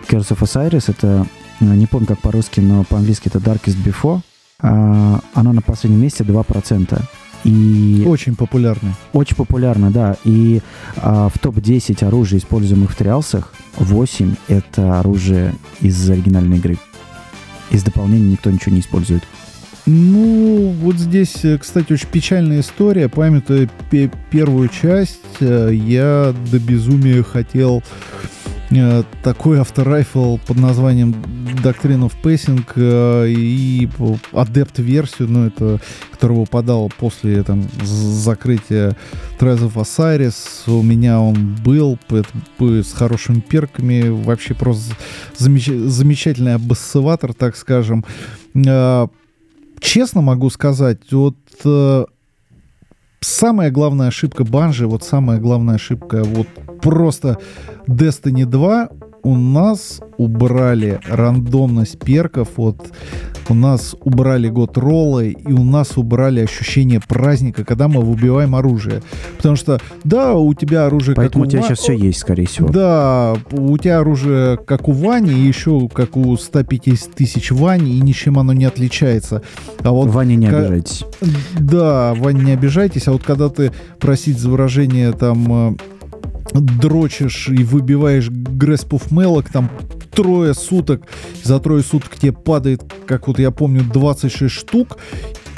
Curse 0.08 0.36
of 0.36 0.40
Osiris, 0.40 0.84
это, 0.88 1.26
не 1.60 1.86
помню 1.86 2.06
как 2.06 2.18
по-русски, 2.20 2.60
но 2.60 2.84
по-английски 2.84 3.28
это 3.28 3.38
Darkest 3.38 3.76
Before, 3.84 4.20
а, 4.60 5.20
оно 5.34 5.52
на 5.52 5.62
последнем 5.62 6.00
месте 6.00 6.24
2%. 6.24 7.00
И 7.44 8.04
Очень 8.06 8.36
популярный. 8.36 8.92
очень 9.12 9.36
популярно, 9.36 9.90
да. 9.90 10.16
И 10.24 10.62
а, 10.96 11.28
в 11.28 11.38
топ-10 11.38 12.02
оружия, 12.06 12.38
используемых 12.38 12.92
в 12.92 12.96
триалсах, 12.96 13.52
8— 13.76 14.34
это 14.48 14.98
оружие 15.00 15.54
из 15.80 16.08
оригинальной 16.08 16.56
игры. 16.56 16.78
Из 17.70 17.82
дополнения 17.82 18.30
никто 18.32 18.50
ничего 18.50 18.74
не 18.74 18.80
использует. 18.80 19.22
Ну, 19.86 20.74
вот 20.80 20.96
здесь, 20.96 21.44
э, 21.44 21.58
кстати, 21.58 21.92
очень 21.92 22.08
печальная 22.08 22.60
история. 22.60 23.10
Памятуя 23.10 23.68
пе- 23.90 24.10
первую 24.30 24.68
часть, 24.68 25.20
э, 25.40 25.70
я 25.74 26.34
до 26.50 26.58
безумия 26.58 27.22
хотел 27.22 27.82
э, 28.70 29.02
такой 29.22 29.60
авторайфл 29.60 30.38
под 30.38 30.56
названием 30.58 31.14
Doctrine 31.64 32.06
of 32.06 32.12
Passing 32.22 32.62
и 33.26 33.88
адепт-версию, 34.32 35.28
ну, 35.30 35.46
это, 35.46 35.80
которая 36.12 36.40
выпадала 36.40 36.90
после 36.98 37.42
там, 37.42 37.62
закрытия 37.82 38.94
Trials 39.38 39.72
of 39.72 39.74
Osiris. 39.74 40.36
У 40.66 40.82
меня 40.82 41.18
он 41.20 41.56
был 41.64 41.98
с 42.58 42.92
хорошими 42.92 43.40
перками. 43.40 44.08
Вообще 44.08 44.52
просто 44.52 44.94
замеч- 45.38 45.86
замечательный 45.86 46.56
обоссыватор, 46.56 47.32
так 47.32 47.56
скажем. 47.56 48.04
Э, 48.54 49.06
честно 49.80 50.20
могу 50.20 50.50
сказать, 50.50 51.00
вот 51.12 51.36
э, 51.64 52.04
самая 53.20 53.70
главная 53.70 54.08
ошибка 54.08 54.44
Банжи, 54.44 54.86
вот 54.86 55.02
самая 55.02 55.40
главная 55.40 55.76
ошибка, 55.76 56.24
вот 56.24 56.46
просто 56.82 57.38
Destiny 57.86 58.44
2 58.44 58.88
у 59.24 59.34
нас 59.36 60.00
убрали 60.18 61.00
рандомность 61.08 61.98
перков, 61.98 62.48
вот 62.56 62.92
у 63.48 63.54
нас 63.54 63.94
убрали 64.00 64.48
год 64.48 64.78
роллы, 64.78 65.30
и 65.32 65.52
у 65.52 65.64
нас 65.64 65.96
убрали 65.98 66.40
ощущение 66.40 67.00
праздника, 67.06 67.64
когда 67.64 67.88
мы 67.88 68.00
выбиваем 68.00 68.54
оружие. 68.54 69.02
Потому 69.36 69.56
что, 69.56 69.80
да, 70.04 70.34
у 70.34 70.54
тебя 70.54 70.86
оружие 70.86 71.14
Поэтому 71.14 71.42
у 71.42 71.46
как 71.46 71.50
тебя 71.52 71.60
Ва- 71.62 71.66
сейчас 71.68 71.78
все 71.80 71.92
есть, 71.94 72.20
скорее 72.20 72.46
всего. 72.46 72.68
да, 72.68 73.34
у 73.52 73.76
тебя 73.76 73.98
оружие 74.00 74.56
как 74.56 74.88
у 74.88 74.92
Вани, 74.92 75.32
и 75.32 75.46
еще 75.46 75.88
как 75.92 76.16
у 76.16 76.36
150 76.36 77.12
тысяч 77.14 77.50
Вани, 77.50 77.96
и 77.98 78.00
ничем 78.00 78.38
оно 78.38 78.52
не 78.52 78.64
отличается. 78.64 79.42
А 79.82 79.90
вот 79.90 80.08
Ваня, 80.08 80.36
не 80.36 80.46
ка- 80.48 80.58
обижайтесь. 80.60 81.04
да, 81.58 82.14
Вань, 82.14 82.42
не 82.42 82.52
обижайтесь, 82.52 83.08
а 83.08 83.12
вот 83.12 83.22
когда 83.24 83.48
ты, 83.48 83.72
просить 83.98 84.38
за 84.38 84.48
выражение, 84.48 85.12
там, 85.12 85.74
э, 85.74 85.76
дрочишь 86.52 87.48
и 87.48 87.64
выбиваешь 87.64 88.28
of 88.28 89.10
Mellock, 89.10 89.46
там, 89.52 89.70
трое 90.14 90.54
суток, 90.54 91.02
за 91.42 91.58
трое 91.58 91.82
суток 91.82 92.16
тебе 92.16 92.32
падает, 92.32 92.82
как 93.06 93.26
вот 93.26 93.38
я 93.38 93.50
помню, 93.50 93.82
26 93.82 94.52
штук, 94.52 94.98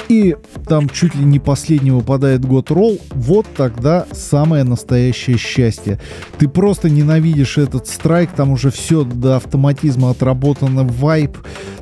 и 0.09 0.35
там 0.67 0.89
чуть 0.89 1.15
ли 1.15 1.25
не 1.25 1.39
последний 1.39 1.91
выпадает 1.91 2.45
год 2.45 2.71
ролл, 2.71 2.97
вот 3.11 3.45
тогда 3.55 4.05
самое 4.11 4.63
настоящее 4.63 5.37
счастье. 5.37 5.99
Ты 6.37 6.47
просто 6.47 6.89
ненавидишь 6.89 7.57
этот 7.57 7.87
страйк, 7.87 8.31
там 8.31 8.51
уже 8.51 8.71
все 8.71 9.03
до 9.03 9.35
автоматизма 9.35 10.11
отработано, 10.11 10.83
вайп, 10.83 11.37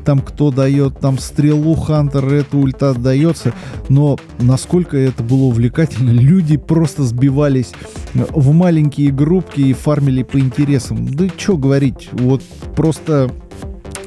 там 0.06 0.20
кто 0.20 0.52
дает 0.52 1.00
там 1.00 1.18
стрелу, 1.18 1.76
хантер, 1.76 2.26
это 2.34 2.58
ульта 2.58 2.94
дается, 2.94 3.54
но 3.90 4.18
насколько 4.40 4.96
это 4.96 5.24
было 5.24 5.46
увлекательно, 5.46 6.10
люди 6.12 6.58
просто 6.58 7.04
сбивались 7.04 7.74
в 8.14 8.54
маленькие 8.54 9.12
группки 9.12 9.62
и 9.62 9.74
фармили 9.74 10.24
по 10.24 10.40
интересам. 10.40 11.08
Да 11.14 11.28
что 11.38 11.58
говорить, 11.58 12.10
вот 12.12 12.44
просто 12.76 13.32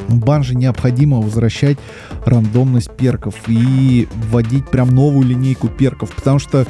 банже 0.09 0.55
необходимо 0.55 1.21
возвращать 1.21 1.77
рандомность 2.25 2.91
перков 2.93 3.35
и 3.49 4.09
вводить 4.31 4.69
прям 4.69 4.91
новую 4.91 5.27
линейку 5.27 5.69
перков, 5.69 6.15
потому 6.15 6.39
что 6.39 6.67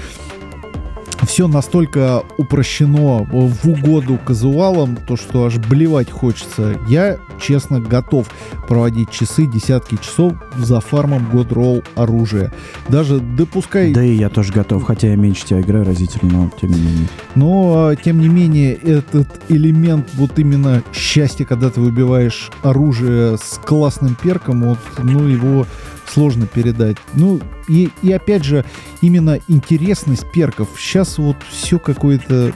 все 1.27 1.49
настолько 1.49 2.23
упрощено 2.37 3.27
в 3.31 3.69
угоду 3.69 4.19
казуалам, 4.25 4.97
то 4.97 5.17
что 5.17 5.45
аж 5.45 5.57
блевать 5.59 6.11
хочется. 6.11 6.79
Я, 6.89 7.19
честно, 7.41 7.81
готов 7.81 8.29
проводить 8.67 9.11
часы, 9.11 9.47
десятки 9.47 9.97
часов 9.97 10.35
за 10.57 10.81
фармом 10.81 11.29
Roll 11.33 11.85
оружия. 11.95 12.53
Даже 12.89 13.21
допускай... 13.21 13.93
Да 13.93 14.03
и 14.03 14.15
я 14.15 14.29
тоже 14.29 14.53
готов, 14.53 14.85
хотя 14.85 15.09
я 15.09 15.17
меньше 15.17 15.47
тебя 15.47 15.61
играю 15.61 15.85
разительно, 15.85 16.33
но 16.33 16.51
тем 16.61 16.71
не 16.71 16.81
менее. 16.81 17.09
Но, 17.35 17.89
а, 17.89 17.97
тем 17.97 18.21
не 18.21 18.29
менее, 18.29 18.75
этот 18.75 19.29
элемент 19.49 20.09
вот 20.15 20.39
именно 20.39 20.83
счастья, 20.93 21.45
когда 21.45 21.71
ты 21.71 21.81
выбиваешь 21.81 22.51
оружие 22.63 23.39
с 23.39 23.59
классным 23.65 24.17
перком, 24.21 24.63
вот, 24.63 24.79
ну, 25.03 25.27
его 25.27 25.67
сложно 26.13 26.47
передать. 26.47 26.97
Ну, 27.15 27.41
и, 27.69 27.91
и 28.03 28.13
опять 28.13 28.45
же, 28.45 28.65
именно 29.01 29.39
интересность 29.49 30.31
перков. 30.33 30.69
Сейчас 30.79 31.19
вот 31.19 31.37
все 31.51 31.79
какое-то 31.79 32.53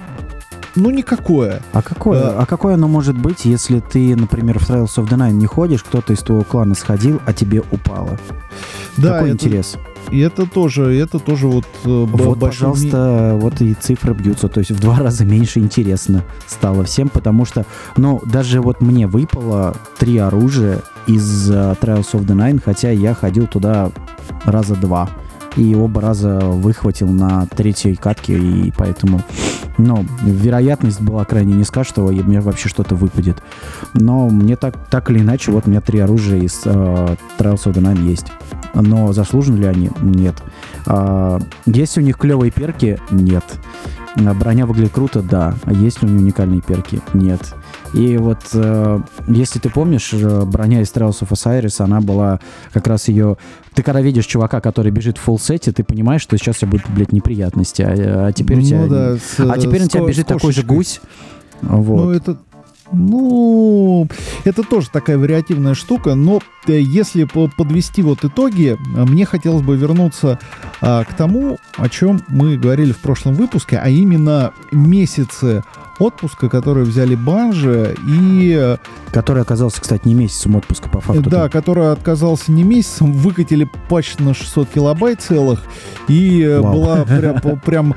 ну, 0.75 0.89
никакое. 0.89 1.63
А 1.73 1.83
какое, 1.83 2.21
Да. 2.23 2.39
а 2.39 2.47
какое 2.47 2.75
оно 2.75 2.89
может 2.89 3.17
быть, 3.17 3.45
если 3.45 3.81
ты, 3.81 4.17
например, 4.17 4.59
в 4.59 4.69
Trials 4.71 4.97
of 4.97 5.07
the 5.09 5.19
Nine 5.19 5.33
не 5.33 5.45
ходишь, 5.47 5.83
кто-то 5.83 6.15
из 6.15 6.21
твоего 6.21 6.45
клана 6.45 6.75
сходил, 6.75 7.21
а 7.27 7.35
тебе 7.35 7.63
упало? 7.71 8.19
Да, 8.97 9.15
Какой 9.15 9.29
это, 9.33 9.35
интерес? 9.47 9.77
И 10.11 10.19
это 10.21 10.47
тоже, 10.47 10.95
это 10.99 11.19
тоже 11.19 11.47
вот... 11.47 11.67
э, 11.85 11.89
Вот, 11.89 12.37
ми- 12.37 12.41
пожалуйста, 12.41 13.37
вот 13.39 13.61
и 13.61 13.75
цифры 13.75 14.15
бьются. 14.15 14.49
То 14.49 14.61
есть 14.61 14.71
в 14.71 14.81
два 14.81 14.99
раза 15.01 15.27
меньше 15.27 15.59
интересно 15.61 16.25
стало 16.47 16.85
всем, 16.85 17.11
потому 17.11 17.45
что, 17.45 17.67
ну, 17.99 18.23
даже 18.25 18.63
вот 18.63 18.81
мне 18.81 19.07
выпало 19.07 19.77
три 19.99 20.17
оружия 20.17 20.81
из 21.07 21.51
э, 21.51 21.75
Trials 21.81 22.13
of 22.13 22.27
the 22.27 22.35
Nine, 22.35 22.61
хотя 22.65 22.91
я 22.91 23.15
ходил 23.15 23.47
туда 23.47 23.91
раза 24.45 24.75
два. 24.75 25.09
И 25.57 25.75
оба 25.75 26.01
раза 26.01 26.39
выхватил 26.39 27.09
на 27.09 27.47
третьей 27.47 27.95
катке, 27.95 28.39
и 28.39 28.73
поэтому, 28.75 29.21
ну, 29.77 30.07
вероятность 30.23 31.03
была 31.03 31.27
крайне 31.27 31.53
низка, 31.53 31.85
что 31.85 32.07
мне 32.07 32.41
вообще 32.41 32.71
что-то 32.71 32.95
выпадет. 32.95 33.43
Но 33.93 34.31
мне 34.31 34.57
так, 34.57 34.89
так 34.89 35.11
или 35.11 35.19
иначе, 35.19 35.53
вот 35.53 35.67
у 35.67 35.71
меня 35.71 35.83
три 35.83 35.99
оружия 35.99 36.41
из 36.41 36.63
э, 36.65 37.17
Trials 37.39 37.65
of 37.65 37.75
the 37.75 37.83
Nine 37.83 38.03
есть. 38.03 38.27
Но 38.75 39.13
заслужены 39.13 39.59
ли 39.59 39.67
они? 39.67 39.91
Нет. 40.01 40.43
Есть 41.67 41.99
у 41.99 42.01
них 42.01 42.19
клевые 42.19 42.51
перки? 42.51 42.99
Нет. 43.11 43.45
А, 44.17 44.35
Броня 44.35 44.67
выглядит 44.67 44.93
круто? 44.93 45.23
Да. 45.23 45.55
А 45.65 45.73
есть 45.73 46.03
ли 46.03 46.09
у 46.09 46.11
них 46.11 46.23
уникальные 46.23 46.61
перки? 46.61 47.01
Нет. 47.15 47.55
И 47.95 48.17
вот, 48.17 48.39
э, 48.55 49.01
если 49.29 49.59
ты 49.59 49.69
помнишь, 49.69 50.11
э, 50.13 50.45
броня 50.45 50.81
из 50.81 50.91
Trials 50.93 51.21
of 51.21 51.31
Osiris, 51.31 51.83
она 51.83 52.01
была 52.01 52.41
как 52.73 52.87
раз 52.87 53.09
ее... 53.09 53.37
Ты 53.75 53.83
когда 53.83 54.01
видишь 54.01 54.27
чувака, 54.27 54.61
который 54.61 54.91
бежит 54.91 55.19
в 55.19 55.21
фулл-сете, 55.23 55.73
ты 55.73 55.85
понимаешь, 55.85 56.23
что 56.23 56.37
сейчас 56.39 56.57
у 56.57 56.61
тебя 56.61 56.71
будут, 56.73 56.91
блядь, 56.91 57.13
неприятности. 57.13 57.83
А, 57.83 58.27
а 58.27 58.33
теперь 58.33 58.59
у 58.59 58.63
тебя... 58.63 58.81
Ну 58.81 58.89
да, 58.89 59.17
с, 59.17 59.41
а 59.41 59.59
теперь 59.59 59.81
с 59.81 59.85
на 59.85 59.89
тебя 59.89 60.07
бежит 60.07 60.27
такой 60.27 60.53
же 60.53 60.63
гусь. 60.63 61.01
Вот. 61.61 62.05
Ну, 62.05 62.11
это... 62.11 62.39
Ну, 62.93 64.07
это 64.45 64.63
тоже 64.63 64.89
такая 64.91 65.19
вариативная 65.19 65.75
штука, 65.75 66.15
но 66.15 66.41
э, 66.67 66.79
если 66.79 67.25
по- 67.25 67.49
подвести 67.49 68.03
вот 68.03 68.25
итоги, 68.25 68.77
э, 68.79 69.05
мне 69.05 69.25
хотелось 69.25 69.63
бы 69.63 69.77
вернуться 69.77 70.39
а, 70.81 71.05
к 71.05 71.15
тому, 71.15 71.59
о 71.77 71.89
чем 71.89 72.21
мы 72.29 72.57
говорили 72.57 72.93
в 72.93 72.99
прошлом 72.99 73.35
выпуске, 73.35 73.79
а 73.79 73.89
именно 73.89 74.53
месяцы 74.73 75.65
отпуска, 75.99 76.49
которые 76.49 76.85
взяли 76.85 77.15
Банжи, 77.15 77.97
и 78.07 78.55
э, 78.59 78.77
Который 79.13 79.43
оказался, 79.43 79.81
кстати, 79.81 80.07
не 80.07 80.15
месяцем 80.15 80.57
отпуска 80.57 80.89
по 80.89 81.01
факту. 81.01 81.29
да, 81.31 81.49
который 81.49 81.93
отказался 81.93 82.51
не 82.53 82.63
месяцем, 82.63 83.13
выкатили 83.13 83.69
патч 83.89 84.19
на 84.19 84.35
600 84.35 84.69
килобайт 84.71 85.21
целых, 85.21 85.63
и 86.09 86.59
Вау. 86.61 86.75
была 86.75 87.05
прям, 87.05 87.61
прям 87.61 87.95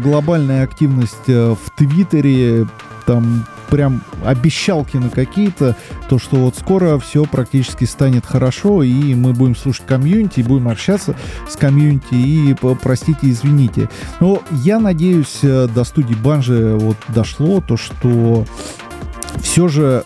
глобальная 0.00 0.64
активность 0.64 1.26
в 1.26 1.58
Твиттере, 1.76 2.66
там 3.06 3.46
прям 3.70 4.02
обещалки 4.24 4.96
на 4.96 5.08
какие-то, 5.08 5.76
то, 6.08 6.18
что 6.18 6.36
вот 6.36 6.56
скоро 6.56 6.98
все 6.98 7.24
практически 7.24 7.84
станет 7.84 8.26
хорошо, 8.26 8.82
и 8.82 9.14
мы 9.14 9.32
будем 9.32 9.56
слушать 9.56 9.86
комьюнити, 9.86 10.40
и 10.40 10.42
будем 10.42 10.68
общаться 10.68 11.16
с 11.48 11.56
комьюнити, 11.56 12.14
и 12.14 12.54
простите, 12.82 13.18
извините. 13.22 13.88
Но 14.20 14.42
я 14.50 14.78
надеюсь, 14.78 15.38
э, 15.42 15.68
до 15.74 15.84
студии 15.84 16.14
Банжи 16.14 16.76
вот 16.78 16.96
дошло 17.08 17.60
то, 17.60 17.76
что 17.76 18.44
все 19.40 19.68
же 19.68 20.04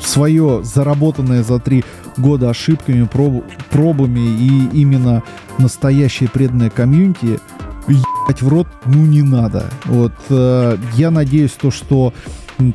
свое 0.00 0.62
заработанное 0.62 1.42
за 1.42 1.58
три 1.58 1.84
года 2.16 2.50
ошибками, 2.50 3.06
проб- 3.06 3.44
пробами 3.70 4.20
и 4.20 4.68
именно 4.72 5.22
настоящее 5.58 6.28
преданное 6.28 6.70
комьюнити 6.70 7.38
в 8.38 8.48
рот, 8.48 8.68
ну 8.86 9.04
не 9.06 9.22
надо. 9.22 9.70
Вот 9.84 10.14
э, 10.28 10.76
я 10.94 11.10
надеюсь 11.10 11.52
то, 11.52 11.70
что 11.70 12.14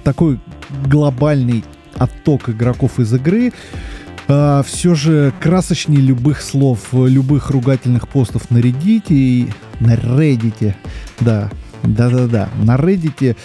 такой 0.03 0.39
глобальный 0.85 1.63
отток 1.95 2.49
игроков 2.49 2.99
из 2.99 3.13
игры 3.13 3.53
все 4.27 4.95
же 4.95 5.33
красочнее 5.39 6.01
любых 6.01 6.41
слов, 6.41 6.79
э, 6.93 7.07
любых 7.07 7.51
ругательных 7.51 8.07
постов 8.07 8.49
на 8.49 8.57
Reddit 8.57 9.05
и 9.09 9.49
на 9.79 9.93
Reddit, 9.93 10.73
да, 11.19 11.51
да-да-да, 11.83 12.49
на 12.57 12.75
Reddit 12.75 13.37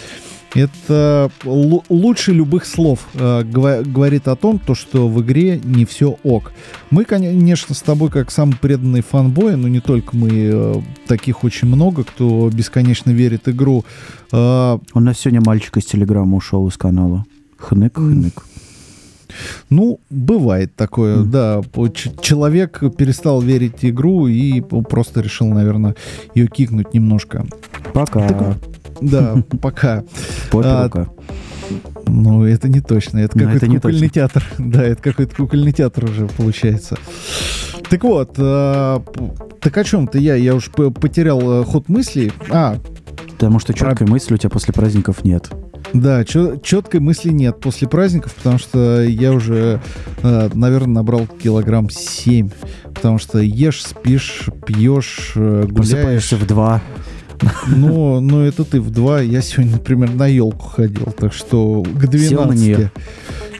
это 0.53 1.31
лу- 1.43 1.83
лучше 1.89 2.33
любых 2.33 2.65
слов 2.65 3.07
э, 3.13 3.43
говорит 3.43 4.27
о 4.27 4.35
том, 4.35 4.59
то, 4.59 4.75
что 4.75 5.07
в 5.07 5.21
игре 5.21 5.59
не 5.63 5.85
все 5.85 6.17
ок. 6.23 6.51
Мы, 6.89 7.05
конечно, 7.05 7.73
с 7.75 7.81
тобой 7.81 8.09
как 8.09 8.31
самые 8.31 8.57
преданные 8.57 9.01
фанбои, 9.01 9.53
но 9.53 9.67
не 9.67 9.79
только 9.79 10.15
мы, 10.15 10.29
э, 10.31 10.75
таких 11.07 11.43
очень 11.43 11.67
много, 11.67 12.03
кто 12.03 12.49
бесконечно 12.53 13.11
верит 13.11 13.47
игру. 13.47 13.85
Э, 14.31 14.77
У 14.93 14.99
нас 14.99 15.19
сегодня 15.19 15.41
мальчик 15.45 15.77
из 15.77 15.85
Телеграма 15.85 16.37
ушел 16.37 16.67
из 16.67 16.77
канала. 16.77 17.25
Хнык, 17.57 17.95
хнык. 17.95 18.43
Ну, 19.69 20.01
бывает 20.09 20.75
такое, 20.75 21.17
Мгм. 21.21 21.31
да. 21.31 21.61
Человек 22.21 22.81
перестал 22.97 23.41
верить 23.41 23.79
в 23.81 23.83
игру 23.85 24.27
и 24.27 24.59
просто 24.59 25.21
решил, 25.21 25.47
наверное, 25.47 25.95
ее 26.35 26.47
кикнуть 26.47 26.93
немножко. 26.93 27.45
Пока. 27.93 28.27
Так 28.27 28.57
да, 29.01 29.43
пока. 29.61 30.03
Пока. 30.51 30.85
А, 30.85 31.07
ну, 32.07 32.45
это 32.45 32.67
не 32.67 32.81
точно. 32.81 33.19
Это 33.19 33.37
какой-то 33.37 33.65
кукольный 33.67 34.09
театр. 34.09 34.43
Да, 34.57 34.83
это 34.83 35.01
какой-то 35.01 35.35
кукольный 35.35 35.71
театр 35.71 36.05
уже 36.05 36.27
получается. 36.27 36.97
Так 37.89 38.03
вот, 38.03 38.35
а, 38.37 39.03
так 39.59 39.77
о 39.77 39.83
чем-то 39.83 40.17
я? 40.17 40.35
Я 40.35 40.55
уж 40.55 40.69
потерял 40.69 41.61
э, 41.61 41.63
ход 41.65 41.89
мыслей. 41.89 42.31
А, 42.49 42.77
Потому 43.41 43.59
что 43.59 43.73
а 43.73 43.75
четкой 43.75 44.07
мысли 44.07 44.35
у 44.35 44.37
тебя 44.37 44.51
после 44.51 44.71
праздников 44.73 45.23
нет. 45.23 45.49
Да, 45.93 46.23
четкой 46.23 46.99
мысли 46.99 47.31
нет 47.31 47.59
после 47.59 47.87
праздников, 47.87 48.35
потому 48.35 48.59
что 48.59 49.01
я 49.01 49.33
уже, 49.33 49.81
э, 50.21 50.49
наверное, 50.53 50.93
набрал 50.93 51.25
килограмм 51.27 51.89
7. 51.89 52.49
Потому 52.93 53.17
что 53.17 53.39
ешь, 53.39 53.83
спишь, 53.83 54.45
пьешь, 54.65 55.33
э, 55.35 55.63
гуляешь. 55.63 55.73
Просыпаешься 55.73 56.37
в 56.37 56.45
два. 56.45 56.81
Но, 57.67 58.19
но 58.19 58.45
это 58.45 58.63
ты 58.63 58.79
в 58.79 58.91
два. 58.91 59.21
Я 59.21 59.41
сегодня, 59.41 59.73
например, 59.73 60.13
на 60.13 60.27
елку 60.27 60.67
ходил, 60.67 61.07
так 61.17 61.33
что 61.33 61.83
к 61.83 62.07
12. 62.07 62.89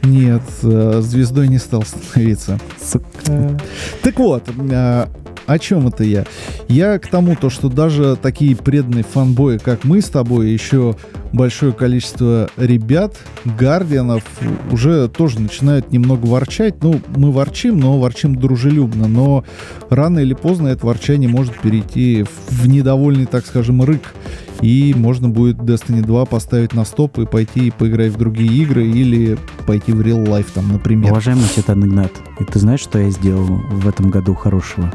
Нет, 0.04 0.42
э, 0.62 1.00
звездой 1.02 1.48
не 1.48 1.58
стал 1.58 1.82
становиться. 1.82 2.58
Сука. 2.82 3.60
Так 4.02 4.18
вот, 4.18 4.48
э, 4.48 5.06
о 5.46 5.58
чем 5.58 5.88
это 5.88 6.04
я? 6.04 6.24
Я 6.68 6.98
к 6.98 7.06
тому, 7.06 7.36
то, 7.36 7.50
что 7.50 7.68
даже 7.68 8.16
такие 8.20 8.56
преданные 8.56 9.04
фанбои, 9.04 9.58
как 9.58 9.84
мы 9.84 10.00
с 10.00 10.08
тобой, 10.08 10.50
еще 10.50 10.96
большое 11.32 11.72
количество 11.72 12.48
ребят, 12.56 13.16
гардианов, 13.58 14.22
уже 14.70 15.08
тоже 15.08 15.40
начинают 15.40 15.92
немного 15.92 16.26
ворчать. 16.26 16.82
Ну, 16.82 17.00
мы 17.16 17.30
ворчим, 17.32 17.78
но 17.78 17.98
ворчим 17.98 18.36
дружелюбно. 18.36 19.08
Но 19.08 19.44
рано 19.90 20.18
или 20.20 20.34
поздно 20.34 20.68
это 20.68 20.86
ворчание 20.86 21.28
может 21.28 21.58
перейти 21.60 22.24
в 22.48 22.68
недовольный, 22.68 23.26
так 23.26 23.46
скажем, 23.46 23.82
рык. 23.82 24.14
И 24.60 24.94
можно 24.96 25.28
будет 25.28 25.56
Destiny 25.56 26.02
2 26.02 26.24
поставить 26.26 26.72
на 26.72 26.84
стоп 26.84 27.18
и 27.18 27.26
пойти 27.26 27.66
и 27.66 27.70
поиграть 27.72 28.12
в 28.12 28.16
другие 28.16 28.62
игры 28.62 28.86
или 28.86 29.36
пойти 29.66 29.90
в 29.92 30.00
real 30.02 30.24
life 30.24 30.46
там, 30.54 30.68
например. 30.72 31.10
Уважаемый 31.10 31.48
Титан 31.54 31.84
Игнат, 31.84 32.12
и 32.38 32.44
ты 32.44 32.60
знаешь, 32.60 32.78
что 32.78 33.00
я 33.00 33.10
сделал 33.10 33.44
в 33.44 33.88
этом 33.88 34.10
году 34.10 34.34
хорошего? 34.34 34.92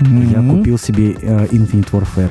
Я 0.00 0.40
Мгм. 0.42 0.58
купил 0.58 0.78
себе 0.78 1.12
э, 1.12 1.46
Infinite 1.46 1.90
Warfare. 1.90 2.30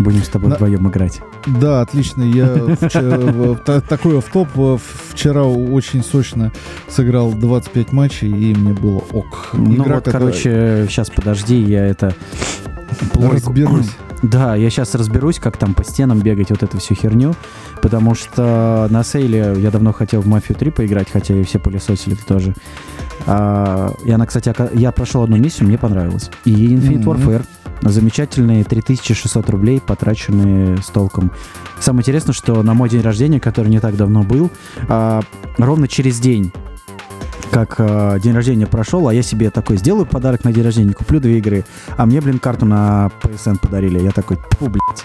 Будем 0.00 0.24
с 0.24 0.28
тобой 0.28 0.48
На- 0.50 0.56
вдвоем 0.56 0.88
играть. 0.88 1.20
Да, 1.46 1.80
отлично. 1.80 2.22
Я 2.22 2.46
вчера- 2.80 3.18
в- 3.18 3.56
та- 3.56 3.80
такой 3.80 4.18
автоп 4.18 4.48
э, 4.56 4.78
вчера 5.10 5.44
очень 5.44 6.02
сочно 6.04 6.52
сыграл 6.88 7.32
25 7.32 7.92
матчей, 7.92 8.28
и 8.28 8.54
мне 8.54 8.72
было 8.72 9.02
ок. 9.12 9.50
ну 9.52 9.74
Игра, 9.74 9.96
вот, 9.96 10.04
которая- 10.04 10.28
короче, 10.32 10.86
сейчас 10.88 11.10
подожди, 11.10 11.60
я 11.60 11.84
это... 11.86 12.14
разберусь. 13.14 13.90
Да, 14.22 14.54
я 14.54 14.70
сейчас 14.70 14.94
разберусь, 14.94 15.40
как 15.40 15.56
там 15.56 15.74
по 15.74 15.82
стенам 15.82 16.20
бегать 16.20 16.50
вот 16.50 16.62
эту 16.62 16.78
всю 16.78 16.94
херню, 16.94 17.34
потому 17.82 18.14
что 18.14 18.86
на 18.88 19.02
сейле 19.02 19.52
я 19.58 19.72
давно 19.72 19.92
хотел 19.92 20.20
в 20.20 20.28
Мафию 20.28 20.56
3 20.56 20.70
поиграть, 20.70 21.08
хотя 21.12 21.34
и 21.34 21.42
все 21.42 21.58
пылесосили 21.58 22.14
ты 22.14 22.24
тоже. 22.24 22.54
А, 23.26 23.92
и 24.04 24.12
она, 24.12 24.24
кстати, 24.26 24.54
я 24.78 24.92
прошел 24.92 25.24
одну 25.24 25.38
миссию, 25.38 25.66
мне 25.66 25.76
понравилось. 25.76 26.30
И 26.44 26.52
Infinite 26.52 26.98
Мгм. 27.00 27.10
Warfare. 27.10 27.44
Замечательные 27.82 28.64
3600 28.64 29.50
рублей, 29.50 29.80
потраченные 29.80 30.78
с 30.78 30.86
толком. 30.86 31.32
Самое 31.80 32.02
интересное, 32.02 32.32
что 32.32 32.62
на 32.62 32.74
мой 32.74 32.88
день 32.88 33.02
рождения, 33.02 33.40
который 33.40 33.68
не 33.68 33.80
так 33.80 33.96
давно 33.96 34.22
был, 34.22 34.50
а, 34.88 35.20
ровно 35.58 35.88
через 35.88 36.20
день 36.20 36.52
как 37.50 37.74
а, 37.78 38.18
день 38.18 38.34
рождения 38.34 38.66
прошел, 38.66 39.08
а 39.08 39.14
я 39.14 39.22
себе 39.22 39.50
такой 39.50 39.76
сделаю 39.76 40.06
подарок 40.06 40.44
на 40.44 40.52
день 40.52 40.64
рождения, 40.64 40.94
куплю 40.94 41.20
две 41.20 41.38
игры, 41.38 41.64
а 41.96 42.06
мне, 42.06 42.20
блин, 42.20 42.38
карту 42.38 42.64
на 42.64 43.10
PSN 43.22 43.58
подарили. 43.60 43.98
Я 43.98 44.10
такой, 44.10 44.38
тьфу, 44.50 44.68
блядь. 44.68 45.04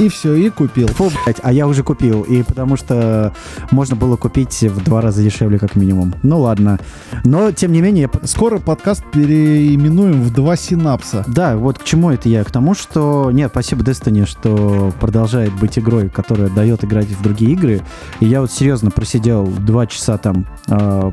И 0.00 0.08
все, 0.08 0.34
и 0.34 0.48
купил. 0.48 0.88
Фу, 0.88 1.10
блядь, 1.24 1.40
а 1.42 1.52
я 1.52 1.68
уже 1.68 1.82
купил. 1.82 2.22
И 2.22 2.42
потому 2.42 2.78
что 2.78 3.34
можно 3.70 3.96
было 3.96 4.16
купить 4.16 4.62
в 4.62 4.82
два 4.82 5.02
раза 5.02 5.22
дешевле, 5.22 5.58
как 5.58 5.76
минимум. 5.76 6.14
Ну 6.22 6.40
ладно. 6.40 6.78
Но, 7.24 7.52
тем 7.52 7.72
не 7.72 7.82
менее. 7.82 8.08
Скоро 8.24 8.56
подкаст 8.56 9.04
переименуем 9.12 10.22
в 10.22 10.32
два 10.32 10.56
синапса. 10.56 11.22
Да, 11.28 11.54
вот 11.58 11.78
к 11.78 11.84
чему 11.84 12.10
это 12.10 12.30
я? 12.30 12.44
К 12.44 12.50
тому, 12.50 12.74
что... 12.74 13.30
Нет, 13.30 13.50
спасибо 13.52 13.82
Destiny, 13.82 14.24
что 14.24 14.90
продолжает 14.98 15.52
быть 15.60 15.78
игрой, 15.78 16.08
которая 16.08 16.48
дает 16.48 16.82
играть 16.82 17.08
в 17.08 17.22
другие 17.22 17.52
игры. 17.52 17.82
И 18.20 18.26
я 18.26 18.40
вот 18.40 18.50
серьезно 18.50 18.90
просидел 18.90 19.46
два 19.48 19.86
часа 19.86 20.16
там, 20.16 20.46
э, 20.68 21.12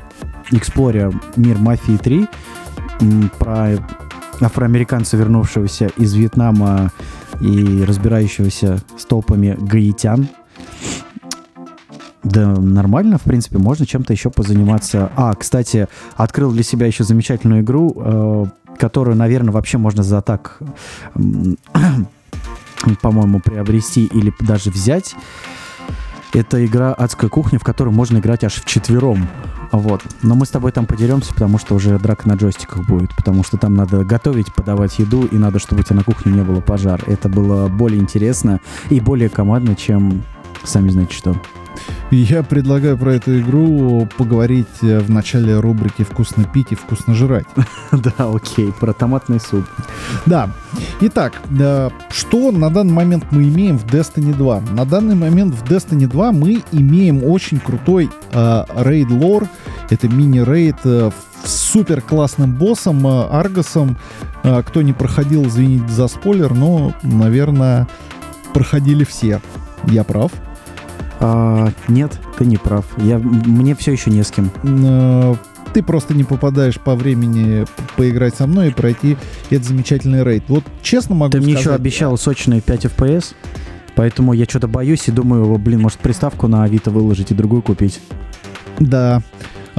эксплоря 0.52 1.12
мир 1.36 1.58
Мафии 1.58 1.98
3, 1.98 2.26
м, 3.02 3.32
про 3.38 3.72
афроамериканца, 4.40 5.18
вернувшегося 5.18 5.90
из 5.98 6.14
Вьетнама 6.14 6.92
и 7.42 7.84
разбирающегося 7.84 8.80
с 8.98 9.06
толпами 9.06 9.58
гаитян. 9.60 10.28
Да, 12.24 12.56
нормально, 12.56 13.18
в 13.18 13.24
принципе, 13.24 13.58
можно 13.58 13.86
чем-то 13.86 14.12
еще 14.12 14.30
позаниматься. 14.30 15.12
А, 15.16 15.34
кстати, 15.34 15.88
открыл 16.16 16.52
для 16.52 16.64
себя 16.64 16.86
еще 16.88 17.04
замечательную 17.04 17.62
игру, 17.62 17.94
э, 17.96 18.46
которую, 18.78 19.16
наверное, 19.16 19.54
вообще 19.54 19.78
можно 19.78 20.04
за 20.04 20.22
так, 20.22 20.60
по-моему, 23.02 23.40
приобрести 23.40 24.06
или 24.06 24.34
даже 24.42 24.72
взять. 24.72 25.16
Это 26.34 26.66
игра 26.66 26.94
«Адская 26.94 27.30
кухня», 27.30 27.60
в 27.60 27.64
которой 27.64 27.90
можно 27.90 28.18
играть 28.18 28.44
аж 28.44 28.56
в 28.56 28.66
четвером. 28.66 29.28
Вот. 29.72 30.02
Но 30.22 30.36
мы 30.36 30.46
с 30.46 30.50
тобой 30.50 30.72
там 30.72 30.86
подеремся, 30.86 31.34
потому 31.34 31.58
что 31.58 31.76
уже 31.76 31.98
драка 32.00 32.28
на 32.28 32.34
джойстиках 32.34 32.86
будет. 32.86 33.16
Потому 33.16 33.44
что 33.44 33.58
там 33.58 33.76
надо 33.76 34.04
готовить, 34.04 34.54
подавать 34.54 35.00
еду, 35.00 35.26
и 35.26 35.38
надо, 35.38 35.60
чтобы 35.60 35.82
у 35.82 35.84
тебя 35.84 35.98
на 35.98 36.04
кухне 36.04 36.32
не 36.32 36.42
было 36.42 36.62
пожар. 36.62 37.04
Это 37.08 37.30
было 37.30 37.68
более 37.68 38.00
интересно 38.00 38.60
и 38.90 39.00
более 39.00 39.30
командно, 39.30 39.76
чем 39.76 40.24
сами 40.64 40.90
знаете 40.90 41.14
что. 41.14 41.36
Я 42.12 42.42
предлагаю 42.42 42.98
про 42.98 43.16
эту 43.16 43.40
игру 43.40 44.08
поговорить 44.18 44.68
э, 44.82 45.00
в 45.00 45.10
начале 45.10 45.60
рубрики 45.60 46.04
«Вкусно 46.04 46.46
пить 46.46 46.68
и 46.72 46.76
вкусно 46.76 47.14
жрать». 47.14 47.46
Да, 47.92 48.14
окей, 48.34 48.72
про 48.80 48.94
томатный 48.94 49.40
суп. 49.40 49.66
Да. 50.26 50.50
Итак, 51.02 51.34
э, 51.60 51.90
что 52.10 52.52
на 52.52 52.70
данный 52.70 52.94
момент 52.94 53.26
мы 53.32 53.44
имеем 53.44 53.78
в 53.78 53.86
Destiny 53.86 54.34
2? 54.34 54.62
На 54.72 54.86
данный 54.86 55.16
момент 55.16 55.54
в 55.54 55.64
Destiny 55.64 56.08
2 56.08 56.32
мы 56.32 56.64
имеем 56.72 57.24
очень 57.24 57.60
крутой 57.60 58.10
э, 58.32 58.64
рейд-лор. 58.76 59.48
Это 59.90 60.08
мини-рейд 60.08 60.78
с 60.84 61.14
супер 61.46 62.02
классным 62.02 62.54
боссом 62.54 63.06
Аргосом. 63.08 63.98
Кто 64.44 64.82
не 64.82 64.92
проходил, 64.92 65.46
извините 65.48 65.88
за 65.88 66.08
спойлер, 66.08 66.54
но, 66.54 66.94
наверное, 67.04 67.88
проходили 68.54 69.04
все. 69.04 69.42
Я 69.86 70.04
прав? 70.04 70.32
А, 71.20 71.72
нет, 71.88 72.20
ты 72.38 72.46
не 72.46 72.58
прав. 72.58 72.86
Я, 72.98 73.20
мне 73.20 73.76
все 73.76 73.92
еще 73.92 74.12
не 74.12 74.24
с 74.24 74.32
кем. 74.32 74.52
Э, 74.64 75.36
ты 75.74 75.84
просто 75.84 76.14
не 76.14 76.24
попадаешь 76.24 76.80
по 76.80 76.96
времени 76.96 77.66
поиграть 77.96 78.36
со 78.36 78.48
мной 78.48 78.70
и 78.70 78.72
пройти 78.72 79.18
этот 79.50 79.68
замечательный 79.68 80.24
рейд. 80.24 80.44
Вот 80.48 80.64
честно 80.82 81.16
могу 81.16 81.32
Ты 81.32 81.38
мне 81.40 81.54
сказать... 81.54 81.66
еще 81.66 81.74
обещал 81.74 82.18
сочные 82.18 82.62
5 82.62 82.86
FPS, 82.86 83.34
поэтому 83.96 84.34
я 84.34 84.46
что-то 84.46 84.68
боюсь 84.68 85.08
и 85.08 85.12
думаю, 85.12 85.58
блин, 85.58 85.82
может 85.82 86.00
приставку 86.00 86.48
на 86.48 86.64
Авито 86.64 86.92
выложить 86.92 87.32
и 87.32 87.36
другую 87.36 87.62
купить. 87.62 88.00
Да. 88.80 89.22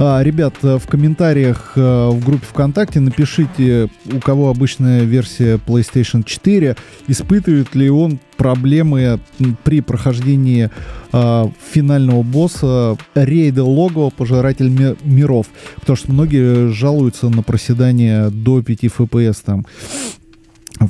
А, 0.01 0.23
ребят, 0.23 0.55
э, 0.63 0.77
в 0.77 0.87
комментариях 0.87 1.73
э, 1.75 1.81
в 2.09 2.23
группе 2.23 2.45
ВКонтакте 2.45 3.01
напишите, 3.01 3.89
у 4.13 4.19
кого 4.21 4.49
обычная 4.49 5.01
версия 5.03 5.57
PlayStation 5.57 6.23
4, 6.23 6.77
испытывает 7.09 7.75
ли 7.75 7.89
он 7.89 8.17
проблемы 8.37 9.19
при 9.65 9.81
прохождении 9.81 10.69
а, 11.11 11.51
финального 11.73 12.23
босса 12.23 12.95
рейда 13.13 13.65
логово 13.65 14.09
Пожиратель 14.09 14.69
ми- 14.69 14.95
миров. 15.03 15.47
Потому 15.81 15.97
что 15.97 16.13
многие 16.13 16.69
жалуются 16.71 17.27
на 17.27 17.43
проседание 17.43 18.29
до 18.29 18.61
5 18.63 18.85
FPS 18.85 19.39
там. 19.43 19.65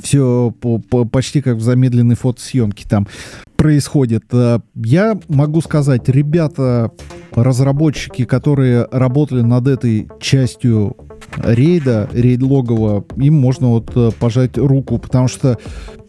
Все 0.04 0.54
почти 1.10 1.42
как 1.42 1.56
в 1.56 1.62
замедленной 1.62 2.14
фотосъемке 2.14 2.86
там 2.88 3.08
происходит. 3.56 4.22
Э, 4.30 4.60
Я 4.76 5.18
могу 5.26 5.60
сказать, 5.62 6.08
ребята, 6.08 6.92
разработчики, 7.32 8.24
которые 8.24 8.86
работали 8.90 9.42
над 9.42 9.66
этой 9.68 10.08
частью 10.20 10.96
рейда, 11.36 12.08
рейд 12.12 12.42
логово, 12.42 13.04
им 13.16 13.34
можно 13.34 13.68
вот 13.68 13.90
э, 13.94 14.10
пожать 14.18 14.58
руку, 14.58 14.98
потому 14.98 15.28
что 15.28 15.58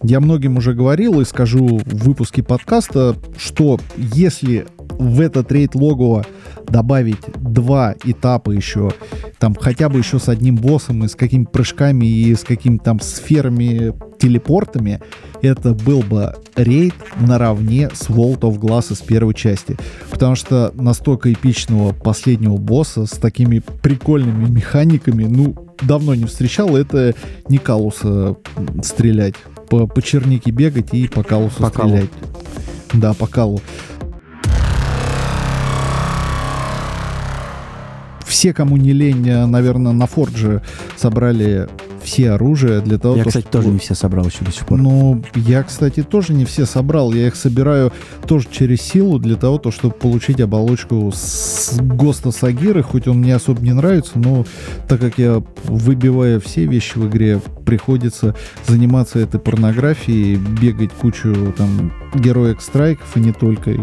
я 0.03 0.19
многим 0.19 0.57
уже 0.57 0.73
говорил 0.73 1.21
и 1.21 1.25
скажу 1.25 1.79
в 1.85 2.05
выпуске 2.05 2.41
подкаста, 2.41 3.15
что 3.37 3.79
если 3.97 4.65
в 4.89 5.19
этот 5.21 5.51
рейд 5.51 5.75
логово 5.75 6.25
добавить 6.67 7.21
два 7.37 7.95
этапа 8.03 8.51
еще, 8.51 8.91
там 9.39 9.55
хотя 9.55 9.89
бы 9.89 9.99
еще 9.99 10.19
с 10.19 10.29
одним 10.29 10.55
боссом 10.55 11.03
и 11.03 11.07
с 11.07 11.15
какими-то 11.15 11.51
прыжками 11.51 12.05
и 12.05 12.33
с 12.33 12.43
какими-то 12.43 12.83
там 12.83 12.99
сферами, 12.99 13.93
телепортами, 14.19 15.01
это 15.41 15.73
был 15.73 16.01
бы 16.01 16.33
рейд 16.55 16.93
наравне 17.19 17.89
с 17.91 18.09
World 18.09 18.41
of 18.41 18.59
Glass 18.59 18.93
из 18.93 18.99
первой 18.99 19.33
части. 19.33 19.77
Потому 20.11 20.35
что 20.35 20.71
настолько 20.75 21.33
эпичного 21.33 21.93
последнего 21.93 22.57
босса 22.57 23.05
с 23.05 23.11
такими 23.11 23.59
прикольными 23.59 24.47
механиками, 24.47 25.25
ну, 25.25 25.55
давно 25.81 26.15
не 26.15 26.25
встречал, 26.25 26.75
это 26.77 27.15
не 27.49 27.57
Калуса 27.57 28.37
стрелять. 28.83 29.35
По, 29.69 29.87
по 29.87 30.01
чернике 30.01 30.51
бегать 30.51 30.93
и 30.93 31.07
по 31.07 31.23
Калусу 31.23 31.63
По 31.63 31.69
Калу. 31.69 31.89
стрелять. 31.89 32.09
Да, 32.93 33.13
по 33.13 33.25
Калу. 33.25 33.61
Все, 38.31 38.53
кому 38.53 38.77
не 38.77 38.93
лень, 38.93 39.27
э, 39.27 39.45
наверное, 39.45 39.91
на 39.91 40.07
Фордже 40.07 40.61
собрали 40.95 41.67
все 42.03 42.31
оружие 42.31 42.81
для 42.81 42.97
того, 42.97 43.15
Я, 43.15 43.23
то, 43.23 43.29
кстати, 43.29 43.43
что- 43.45 43.51
тоже 43.59 43.69
не 43.69 43.79
все 43.79 43.95
собрал 43.95 44.25
еще 44.25 44.43
до 44.45 44.51
сих 44.51 44.65
пор. 44.65 44.79
ну, 44.79 45.23
я, 45.35 45.63
кстати, 45.63 46.03
тоже 46.03 46.33
не 46.33 46.45
все 46.45 46.65
собрал. 46.65 47.13
Я 47.13 47.27
их 47.27 47.35
собираю 47.35 47.91
тоже 48.27 48.47
через 48.51 48.81
силу 48.81 49.19
для 49.19 49.35
того, 49.35 49.57
то, 49.57 49.71
чтобы 49.71 49.93
получить 49.93 50.39
оболочку 50.41 51.11
с 51.13 51.77
Госта 51.79 52.31
Сагиры, 52.31 52.83
хоть 52.83 53.07
он 53.07 53.19
мне 53.19 53.35
особо 53.35 53.61
не 53.61 53.73
нравится, 53.73 54.13
но 54.15 54.45
так 54.87 54.99
как 54.99 55.17
я 55.17 55.41
выбиваю 55.65 56.41
все 56.41 56.65
вещи 56.65 56.97
в 56.97 57.07
игре, 57.07 57.41
приходится 57.65 58.35
заниматься 58.67 59.19
этой 59.19 59.39
порнографией, 59.39 60.35
бегать 60.35 60.91
кучу 60.91 61.53
там 61.57 61.91
героек 62.15 62.61
страйков 62.61 63.15
и 63.15 63.19
не 63.19 63.31
только, 63.31 63.71
и 63.71 63.79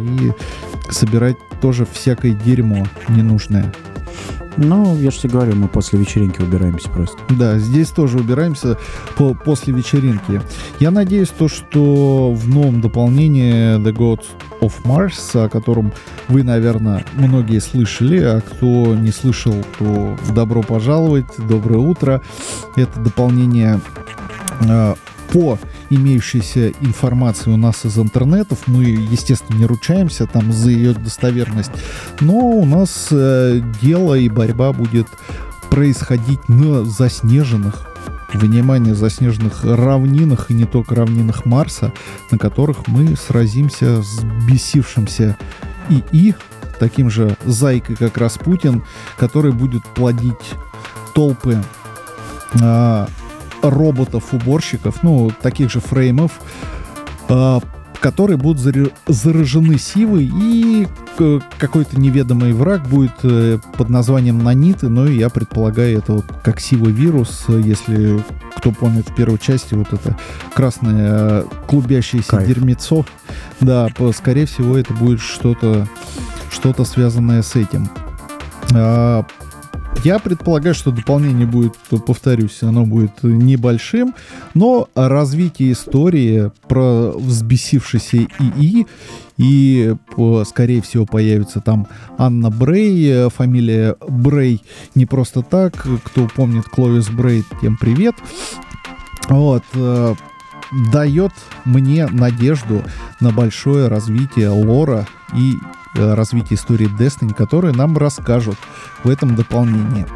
собирать 0.91 1.37
тоже 1.61 1.87
всякое 1.93 2.33
дерьмо 2.45 2.87
ненужное. 3.09 3.73
Ну, 4.61 4.97
я 4.99 5.11
же 5.12 5.21
тебе 5.21 5.35
говорю, 5.35 5.55
мы 5.55 5.68
после 5.68 6.01
вечеринки 6.01 6.40
убираемся 6.42 6.88
просто. 6.90 7.16
Да, 7.31 7.59
здесь 7.59 7.90
тоже 7.90 8.18
убираемся 8.18 8.77
по- 9.16 9.33
после 9.35 9.73
вечеринки. 9.73 10.42
Я 10.81 10.90
надеюсь, 10.90 11.29
то, 11.29 11.47
что 11.49 12.33
в 12.33 12.49
новом 12.49 12.81
дополнении 12.81 13.79
The 13.79 13.92
Gods 13.94 14.25
of 14.61 14.73
Mars, 14.85 15.44
о 15.44 15.49
котором 15.49 15.92
вы, 16.27 16.42
наверное, 16.42 17.05
многие 17.14 17.61
слышали, 17.61 18.18
а 18.21 18.40
кто 18.40 18.94
не 18.97 19.12
слышал, 19.12 19.55
то 19.79 20.16
добро 20.35 20.62
пожаловать, 20.62 21.27
доброе 21.49 21.79
утро. 21.79 22.21
Это 22.75 22.99
дополнение 22.99 23.81
э, 24.68 24.94
по 25.33 25.59
имеющейся 25.91 26.71
информации 26.81 27.51
у 27.51 27.57
нас 27.57 27.85
из 27.85 27.99
интернетов. 27.99 28.59
Мы, 28.67 28.85
естественно, 28.85 29.59
не 29.59 29.67
ручаемся 29.67 30.27
там 30.27 30.53
за 30.53 30.71
ее 30.71 30.95
достоверность, 30.95 31.73
но 32.21 32.35
у 32.35 32.64
нас 32.64 33.09
э, 33.11 33.61
дело 33.81 34.14
и 34.14 34.29
борьба 34.29 34.73
будет 34.73 35.07
происходить 35.71 36.49
на 36.49 36.85
заснеженных 36.85 37.87
внимание, 38.33 38.95
заснеженных 38.95 39.64
равнинах 39.64 40.51
и 40.51 40.55
не 40.55 40.64
только 40.64 40.95
равнинах 40.95 41.47
Марса, 41.47 41.93
на 42.31 42.38
которых 42.38 42.87
мы 42.87 43.17
сразимся 43.17 44.03
с 44.03 44.21
бесившимся 44.47 45.37
ИИ, 45.88 46.35
таким 46.79 47.11
же 47.11 47.37
зайкой, 47.45 47.97
как 47.97 48.19
Распутин, 48.19 48.85
который 49.17 49.53
будет 49.53 49.83
плодить 49.95 50.35
толпы 51.14 51.62
а, 52.61 53.09
роботов-уборщиков, 53.62 55.03
ну, 55.03 55.31
таких 55.42 55.71
же 55.71 55.81
фреймов, 55.81 56.40
а, 57.29 57.61
которые 58.01 58.37
будут 58.37 58.62
заражены 59.07 59.79
сивой, 59.79 60.31
и 60.33 60.87
какой-то 61.59 61.99
неведомый 61.99 62.53
враг 62.53 62.87
будет 62.87 63.12
э, 63.25 63.59
под 63.77 63.88
названием 63.88 64.38
наниты, 64.38 64.88
но 64.88 65.07
я 65.07 65.31
предполагаю, 65.31 65.99
это 65.99 66.12
вот 66.12 66.27
как 66.44 66.61
сивый 66.61 66.92
вирус, 66.92 67.47
если 67.49 68.23
кто 68.57 68.71
помнит 68.71 69.09
в 69.09 69.14
первой 69.16 69.38
части, 69.38 69.75
вот 69.75 69.92
это 69.92 70.16
красное 70.55 71.42
э, 71.42 71.44
клубящееся 71.66 72.29
Кайф. 72.29 72.47
дерьмецо, 72.47 73.05
да, 73.59 73.88
скорее 74.14 74.47
всего, 74.47 74.77
это 74.79 74.94
будет 74.94 75.21
что-то 75.21 75.88
что-то 76.51 76.85
связанное 76.85 77.42
с 77.42 77.57
этим. 77.57 77.88
Я 80.05 80.19
предполагаю, 80.21 80.75
что 80.75 80.93
дополнение 80.93 81.47
будет, 81.47 81.75
повторюсь, 82.07 82.63
оно 82.63 82.87
будет 82.87 83.23
небольшим, 83.23 84.15
но 84.55 84.89
развитие 84.95 85.73
истории 85.73 86.53
про 86.69 87.13
взбесившийся 87.17 88.19
ИИ 88.39 88.87
и, 89.39 89.95
скорее 90.47 90.83
всего, 90.83 91.05
появится 91.05 91.61
там 91.61 91.89
Анна 92.17 92.51
Брей, 92.51 93.29
фамилия 93.31 93.97
Брей 94.09 94.63
не 94.95 95.05
просто 95.05 95.43
так, 95.43 95.87
кто 96.05 96.29
помнит 96.29 96.65
Кловис 96.65 97.09
Брей, 97.09 97.45
тем 97.61 97.77
привет. 97.77 98.15
Вот, 99.29 99.65
э, 99.75 100.15
дает 100.93 101.33
мне 101.65 102.07
надежду 102.07 102.83
на 103.21 103.31
большое 103.31 103.89
развитие 103.89 104.51
лора 104.51 105.07
и 105.35 105.55
э, 105.95 106.15
развитие 106.15 106.57
истории 106.57 106.89
Destiny, 106.89 107.35
которые 107.35 107.75
нам 107.75 107.97
расскажут 107.97 108.57
в 109.05 109.09
этом 109.09 109.35
дополнении. 109.35 110.07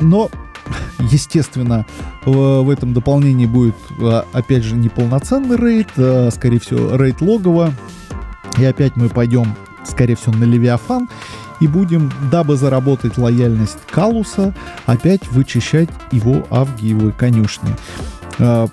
Но, 0.00 0.30
естественно, 0.98 1.86
в 2.24 2.70
этом 2.70 2.92
дополнении 2.92 3.46
будет, 3.46 3.76
э, 3.98 4.22
опять 4.32 4.64
же, 4.64 4.76
не 4.76 4.88
полноценный 4.88 5.56
рейд, 5.56 5.88
а, 5.96 6.30
скорее 6.30 6.58
всего, 6.58 6.96
рейд 6.96 7.20
логово. 7.20 7.72
И 8.58 8.64
опять 8.64 8.96
мы 8.96 9.08
пойдем, 9.08 9.54
скорее 9.84 10.16
всего, 10.16 10.34
на 10.34 10.44
Левиафан 10.44 11.08
и 11.60 11.66
будем, 11.66 12.10
дабы 12.30 12.56
заработать 12.56 13.18
лояльность 13.18 13.78
Калуса, 13.90 14.54
опять 14.86 15.26
вычищать 15.28 15.88
его 16.12 16.46
авгиевой 16.50 17.12
конюшни. 17.12 17.70
А, 18.38 18.66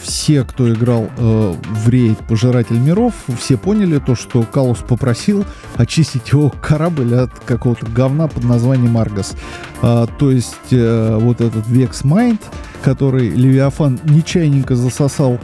все, 0.00 0.44
кто 0.44 0.72
играл 0.72 1.08
э, 1.16 1.54
в 1.62 1.88
рейд 1.88 2.18
Пожиратель 2.26 2.78
миров, 2.78 3.14
все 3.38 3.56
поняли 3.56 3.98
то, 3.98 4.14
что 4.14 4.42
Калус 4.42 4.78
попросил 4.78 5.44
очистить 5.76 6.28
его 6.30 6.52
корабль 6.60 7.14
от 7.14 7.30
какого-то 7.40 7.86
говна 7.86 8.26
под 8.26 8.44
названием 8.44 8.98
Аргос. 8.98 9.36
А, 9.82 10.06
то 10.06 10.30
есть 10.30 10.72
э, 10.72 11.18
вот 11.20 11.40
этот 11.40 11.66
Векс 11.68 12.04
Майнд, 12.04 12.42
который 12.82 13.28
Левиафан 13.28 14.00
нечаянненько 14.04 14.74
засосал 14.74 15.38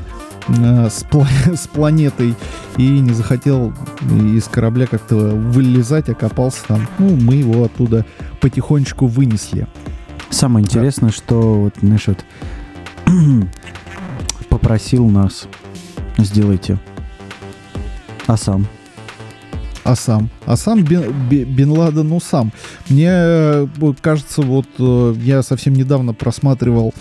э, 0.49 0.89
с, 0.89 1.05
пла- 1.05 1.29
с 1.57 1.69
планетой 1.69 2.35
и 2.77 2.89
не 2.99 3.13
захотел 3.13 3.73
из 4.11 4.45
корабля 4.45 4.87
как-то 4.87 5.15
вылезать, 5.17 6.09
окопался 6.09 6.65
там. 6.67 6.89
Ну, 6.99 7.17
мы 7.17 7.35
его 7.35 7.65
оттуда 7.65 8.05
потихонечку 8.41 9.07
вынесли. 9.07 9.69
Самое 10.31 10.65
интересное, 10.65 11.11
да. 11.11 11.17
что 11.17 11.55
вот, 11.55 11.75
знаешь, 11.81 12.09
вот 12.09 12.25
попросил 14.49 15.09
нас 15.09 15.47
сделайте. 16.19 16.79
А 18.27 18.37
сам? 18.37 18.67
А 19.85 19.97
сам? 19.97 20.31
А 20.47 20.57
сам 20.57 20.83
Бен, 20.83 21.13
Бен 21.29 21.71
Ладен, 21.71 22.09
ну 22.09 22.21
сам. 22.21 22.53
Мне 22.89 23.09
э, 23.11 23.67
кажется, 24.01 24.41
вот 24.41 24.67
э, 24.79 25.15
я 25.19 25.43
совсем 25.43 25.75
недавно 25.75 26.15
просматривал 26.15 26.95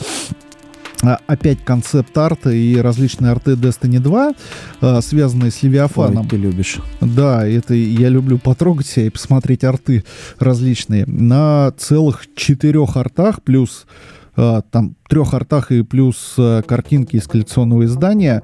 а, 1.02 1.20
опять 1.28 1.64
концепт 1.64 2.18
арта 2.18 2.50
и 2.50 2.78
различные 2.78 3.32
арты 3.32 3.52
Destiny 3.52 4.00
2, 4.00 4.34
э, 4.82 5.02
связанные 5.02 5.52
с 5.52 5.64
Левиафаном. 5.64 6.24
Ой, 6.24 6.30
ты 6.30 6.36
любишь. 6.38 6.80
Да, 7.00 7.48
это 7.48 7.74
я 7.74 8.10
люблю 8.10 8.38
потрогать 8.38 8.88
себя 8.88 9.08
и 9.08 9.10
посмотреть 9.10 9.64
арты 9.64 10.04
различные. 10.40 11.06
На 11.06 11.72
целых 11.78 12.28
четырех 12.36 12.98
артах 12.98 13.42
плюс 13.44 13.86
там 14.36 14.96
трех 15.08 15.34
артах 15.34 15.72
и 15.72 15.84
плюс 15.84 16.36
э, 16.38 16.62
картинки 16.66 17.18
из 17.18 17.28
коллекционного 17.28 17.86
издания 17.86 18.44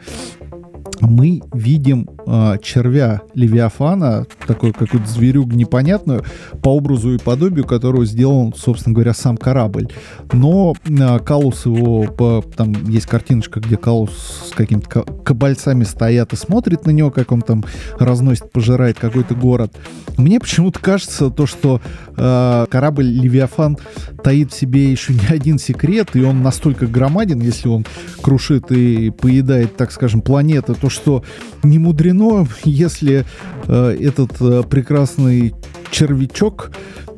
мы 0.99 1.41
видим 1.53 2.07
э, 2.25 2.57
червя 2.61 3.21
Левиафана, 3.33 4.25
такой 4.45 4.73
какую-то 4.73 5.07
зверюгу 5.07 5.51
непонятную, 5.53 6.23
по 6.61 6.69
образу 6.69 7.13
и 7.13 7.17
подобию 7.17 7.65
которого 7.65 8.05
сделан, 8.05 8.53
собственно 8.55 8.93
говоря, 8.93 9.13
сам 9.13 9.37
корабль. 9.37 9.87
Но 10.33 10.75
э, 10.87 11.19
Калус 11.19 11.65
его, 11.65 12.03
по, 12.03 12.43
там 12.55 12.73
есть 12.89 13.05
картиночка, 13.05 13.59
где 13.59 13.77
Калус 13.77 14.49
с 14.49 14.55
какими-то 14.55 15.03
кабальцами 15.23 15.83
стоят 15.83 16.33
и 16.33 16.35
смотрит 16.35 16.85
на 16.85 16.91
него, 16.91 17.11
как 17.11 17.31
он 17.31 17.41
там 17.41 17.63
разносит, 17.97 18.51
пожирает 18.51 18.99
какой-то 18.99 19.35
город. 19.35 19.73
Мне 20.17 20.39
почему-то 20.39 20.79
кажется 20.79 21.29
то, 21.29 21.45
что 21.45 21.81
э, 22.17 22.65
корабль 22.69 23.05
Левиафан 23.05 23.77
таит 24.23 24.51
в 24.51 24.57
себе 24.57 24.91
еще 24.91 25.13
не 25.13 25.27
один 25.29 25.59
секрет, 25.59 26.09
и 26.15 26.21
он 26.23 26.41
настолько 26.41 26.87
громаден, 26.87 27.39
если 27.39 27.69
он 27.69 27.85
крушит 28.21 28.71
и 28.71 29.11
поедает, 29.11 29.77
так 29.77 29.91
скажем, 29.91 30.21
планеты, 30.21 30.73
то 30.73 30.88
что 30.89 31.23
не 31.63 31.79
мудрено, 31.79 32.47
если 32.63 33.25
э, 33.67 33.97
этот 33.99 34.41
э, 34.41 34.63
прекрасный 34.69 35.53
червячок 35.91 36.71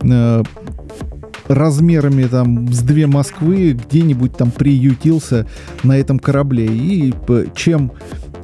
э, 0.03 0.43
размерами 1.47 2.23
там 2.23 2.71
с 2.71 2.79
две 2.79 3.07
Москвы 3.07 3.71
где-нибудь 3.73 4.37
там 4.37 4.51
приютился 4.51 5.47
на 5.83 5.97
этом 5.97 6.19
корабле. 6.19 6.65
И 6.67 7.13
чем 7.55 7.91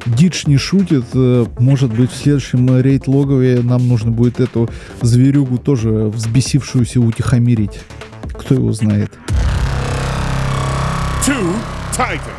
Дидж 0.05 0.43
не 0.45 0.57
шутит, 0.57 1.05
э, 1.13 1.45
может 1.59 1.93
быть, 1.93 2.11
в 2.11 2.15
следующем 2.15 2.79
рейд-логове 2.79 3.61
нам 3.61 3.87
нужно 3.87 4.11
будет 4.11 4.39
эту 4.39 4.69
зверюгу 5.01 5.57
тоже 5.57 5.89
взбесившуюся 6.07 7.01
утихомирить. 7.01 7.79
Кто 8.33 8.55
его 8.55 8.71
знает. 8.71 9.11
Two 11.25 11.55
Titans. 11.91 12.36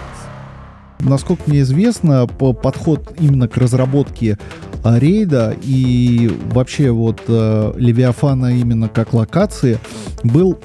Насколько 1.00 1.42
мне 1.46 1.60
известно, 1.60 2.26
по 2.26 2.52
подход 2.52 3.14
именно 3.18 3.48
к 3.48 3.56
разработке 3.56 4.38
а, 4.82 4.98
рейда 4.98 5.56
и 5.62 6.30
вообще 6.52 6.90
вот 6.90 7.22
э, 7.28 7.72
Левиафана 7.76 8.58
именно 8.58 8.88
как 8.88 9.12
локации 9.12 9.78
был 10.24 10.58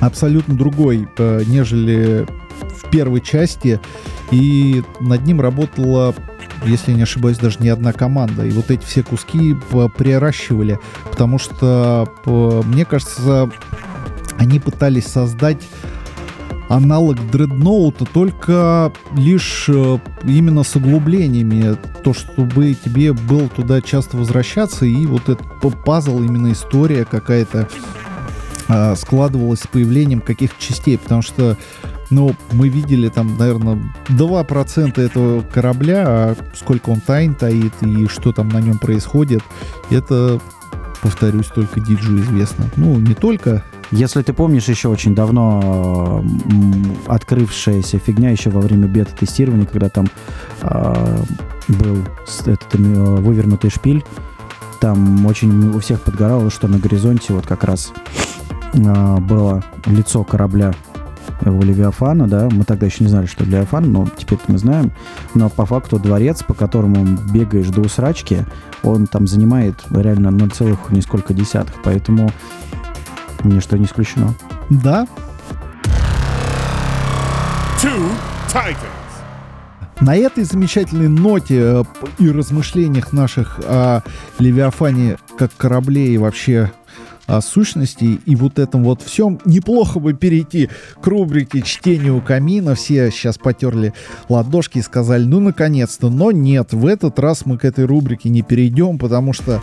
абсолютно 0.00 0.54
другой, 0.54 1.08
э, 1.18 1.42
нежели 1.46 2.26
в 2.60 2.90
первой 2.90 3.20
части. 3.20 3.80
И 4.30 4.82
над 5.00 5.26
ним 5.26 5.40
работала 5.40 6.14
если 6.66 6.92
не 6.92 7.02
ошибаюсь, 7.02 7.36
даже 7.36 7.58
не 7.60 7.68
одна 7.68 7.92
команда. 7.92 8.46
И 8.46 8.50
вот 8.50 8.70
эти 8.70 8.82
все 8.84 9.02
куски 9.02 9.54
приращивали, 9.98 10.78
потому 11.10 11.38
что, 11.38 12.08
мне 12.24 12.86
кажется, 12.86 13.50
они 14.38 14.58
пытались 14.60 15.06
создать 15.06 15.58
аналог 16.68 17.30
дредноута, 17.30 18.04
только 18.04 18.92
лишь 19.16 19.66
э, 19.68 19.98
именно 20.24 20.62
с 20.62 20.74
углублениями, 20.76 21.76
то, 22.02 22.14
чтобы 22.14 22.74
тебе 22.74 23.12
было 23.12 23.48
туда 23.48 23.80
часто 23.80 24.16
возвращаться, 24.16 24.86
и 24.86 25.06
вот 25.06 25.28
этот 25.28 25.46
пазл, 25.84 26.22
именно 26.22 26.52
история 26.52 27.04
какая-то 27.04 27.68
э, 28.68 28.96
складывалась 28.96 29.60
с 29.60 29.66
появлением 29.66 30.20
каких-то 30.20 30.60
частей, 30.60 30.98
потому 30.98 31.22
что 31.22 31.56
ну, 32.10 32.34
мы 32.52 32.68
видели 32.68 33.08
там, 33.08 33.36
наверное, 33.38 33.78
2% 34.08 35.00
этого 35.00 35.42
корабля, 35.42 36.04
а 36.06 36.36
сколько 36.54 36.90
он 36.90 37.00
тайн 37.00 37.34
таит 37.34 37.72
и 37.82 38.06
что 38.06 38.32
там 38.32 38.48
на 38.48 38.60
нем 38.60 38.78
происходит, 38.78 39.42
это, 39.90 40.40
повторюсь, 41.02 41.46
только 41.46 41.80
диджу 41.80 42.18
известно. 42.18 42.66
Ну, 42.76 42.98
не 42.98 43.14
только, 43.14 43.64
если 43.90 44.22
ты 44.22 44.32
помнишь, 44.32 44.68
еще 44.68 44.88
очень 44.88 45.14
давно 45.14 46.24
открывшаяся 47.06 47.98
фигня 47.98 48.30
еще 48.30 48.50
во 48.50 48.60
время 48.60 48.88
бета-тестирования, 48.88 49.66
когда 49.66 49.88
там 49.88 50.06
э, 50.62 51.22
был 51.68 51.98
этот 52.46 52.74
э, 52.74 52.78
вывернутый 52.78 53.70
шпиль, 53.70 54.04
там 54.80 55.24
очень 55.26 55.74
у 55.74 55.78
всех 55.80 56.02
подгорало, 56.02 56.50
что 56.50 56.68
на 56.68 56.78
горизонте 56.78 57.32
вот 57.32 57.46
как 57.46 57.64
раз 57.64 57.92
э, 58.72 59.16
было 59.18 59.62
лицо 59.86 60.24
корабля 60.24 60.72
у 61.42 61.62
Левиафана, 61.62 62.28
да, 62.28 62.48
мы 62.50 62.64
тогда 62.64 62.86
еще 62.86 63.04
не 63.04 63.10
знали, 63.10 63.26
что 63.26 63.44
Левиафан, 63.44 63.90
но 63.90 64.06
теперь 64.16 64.38
мы 64.48 64.58
знаем, 64.58 64.92
но 65.34 65.48
по 65.50 65.66
факту 65.66 65.98
дворец, 65.98 66.42
по 66.42 66.54
которому 66.54 67.04
бегаешь 67.32 67.68
до 67.68 67.82
усрачки, 67.82 68.44
он 68.82 69.06
там 69.06 69.26
занимает 69.26 69.82
реально 69.90 70.30
0, 70.30 70.50
несколько 70.90 71.34
десятых, 71.34 71.74
поэтому 71.82 72.30
Ничто 73.44 73.76
не 73.76 73.84
исключено. 73.84 74.34
Да. 74.70 75.06
Two 77.80 78.10
Titans. 78.48 79.04
На 80.00 80.16
этой 80.16 80.44
замечательной 80.44 81.08
ноте 81.08 81.60
э, 81.60 81.84
и 82.18 82.30
размышлениях 82.30 83.12
наших 83.12 83.60
о 83.64 84.02
Левиафане 84.38 85.18
как 85.38 85.50
корабле 85.56 86.08
и 86.08 86.18
вообще 86.18 86.72
о 87.26 87.40
сущности 87.40 88.20
и 88.26 88.36
вот 88.36 88.58
этом 88.58 88.84
вот 88.84 89.02
всем, 89.02 89.40
неплохо 89.44 89.98
бы 89.98 90.14
перейти 90.14 90.68
к 91.00 91.06
рубрике 91.06 91.62
«Чтение 91.62 92.12
у 92.12 92.20
камина». 92.20 92.74
Все 92.74 93.10
сейчас 93.10 93.38
потерли 93.38 93.94
ладошки 94.28 94.78
и 94.78 94.82
сказали, 94.82 95.24
ну, 95.24 95.40
наконец-то. 95.40 96.10
Но 96.10 96.32
нет, 96.32 96.72
в 96.72 96.86
этот 96.86 97.18
раз 97.18 97.46
мы 97.46 97.58
к 97.58 97.64
этой 97.64 97.84
рубрике 97.84 98.28
не 98.28 98.42
перейдем, 98.42 98.98
потому 98.98 99.32
что 99.32 99.62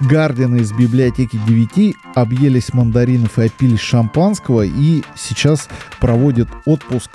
Гардины 0.00 0.58
из 0.58 0.72
библиотеки 0.72 1.38
9 1.46 1.94
объелись 2.14 2.72
мандаринов 2.72 3.38
и 3.38 3.44
опились 3.44 3.80
шампанского 3.80 4.62
и 4.62 5.02
сейчас 5.14 5.68
проводят 6.00 6.48
отпуск 6.64 7.10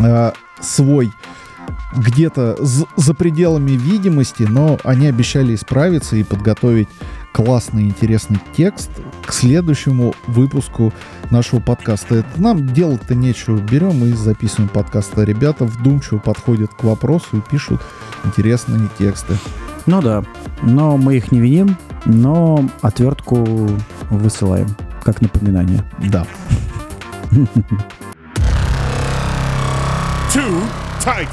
э, 0.00 0.32
свой 0.58 1.10
где-то 1.94 2.56
за 2.60 3.14
пределами 3.14 3.72
видимости, 3.72 4.44
но 4.44 4.78
они 4.84 5.06
обещали 5.06 5.54
исправиться 5.54 6.16
и 6.16 6.24
подготовить 6.24 6.88
классный, 7.36 7.82
интересный 7.82 8.38
текст 8.56 8.88
к 9.26 9.30
следующему 9.30 10.14
выпуску 10.26 10.90
нашего 11.30 11.60
подкаста. 11.60 12.14
Это 12.14 12.40
нам 12.40 12.72
делать-то 12.72 13.14
нечего. 13.14 13.58
Берем 13.58 14.02
и 14.06 14.12
записываем 14.14 14.70
подкаст. 14.70 15.18
А 15.18 15.22
ребята 15.22 15.66
вдумчиво 15.66 16.16
подходят 16.16 16.72
к 16.72 16.82
вопросу 16.82 17.36
и 17.36 17.40
пишут 17.42 17.82
интересные 18.24 18.88
тексты. 18.98 19.34
Ну 19.84 20.00
да, 20.00 20.24
но 20.62 20.96
мы 20.96 21.18
их 21.18 21.30
не 21.30 21.40
виним, 21.40 21.76
но 22.06 22.66
отвертку 22.80 23.68
высылаем, 24.08 24.68
как 25.04 25.20
напоминание. 25.20 25.84
Да. 26.08 26.26
Two 30.32 30.62
Titans. 31.04 31.28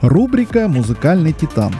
Рубрика 0.00 0.68
«Музыкальный 0.68 1.34
титан». 1.34 1.74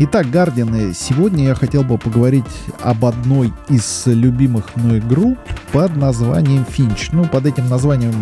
Итак, 0.00 0.30
Гардины, 0.30 0.94
сегодня 0.94 1.46
я 1.46 1.56
хотел 1.56 1.82
бы 1.82 1.98
поговорить 1.98 2.44
об 2.80 3.04
одной 3.04 3.52
из 3.68 4.04
любимых 4.06 4.76
мной 4.76 5.00
групп 5.00 5.38
под 5.72 5.96
названием 5.96 6.64
Финч. 6.64 7.08
Ну, 7.10 7.24
под 7.24 7.46
этим 7.46 7.68
названием 7.68 8.14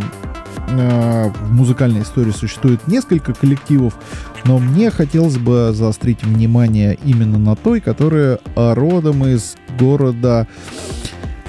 э, 0.70 1.28
в 1.28 1.52
музыкальной 1.52 2.00
истории 2.00 2.30
существует 2.30 2.88
несколько 2.88 3.34
коллективов, 3.34 3.92
но 4.46 4.58
мне 4.58 4.90
хотелось 4.90 5.36
бы 5.36 5.72
заострить 5.74 6.22
внимание 6.22 6.96
именно 7.04 7.36
на 7.36 7.56
той, 7.56 7.82
которая 7.82 8.38
родом 8.54 9.26
из 9.26 9.56
города 9.78 10.48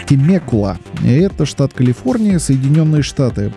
Темекула. 0.07 0.77
Это 1.05 1.45
штат 1.45 1.71
Калифорния, 1.73 2.39
Соединенные 2.39 3.01
Штаты. 3.01 3.53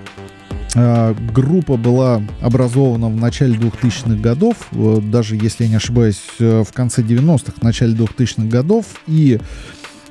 А, 0.76 1.16
группа 1.34 1.76
была 1.76 2.22
образована 2.40 3.08
в 3.08 3.16
начале 3.16 3.54
2000-х 3.54 4.20
годов, 4.20 4.56
э, 4.72 5.00
даже 5.02 5.36
если 5.36 5.64
я 5.64 5.70
не 5.70 5.76
ошибаюсь, 5.76 6.20
э, 6.38 6.62
в 6.66 6.72
конце 6.72 7.02
90-х, 7.02 7.54
в 7.60 7.62
начале 7.62 7.94
2000-х 7.94 8.48
годов. 8.48 8.86
И, 9.08 9.40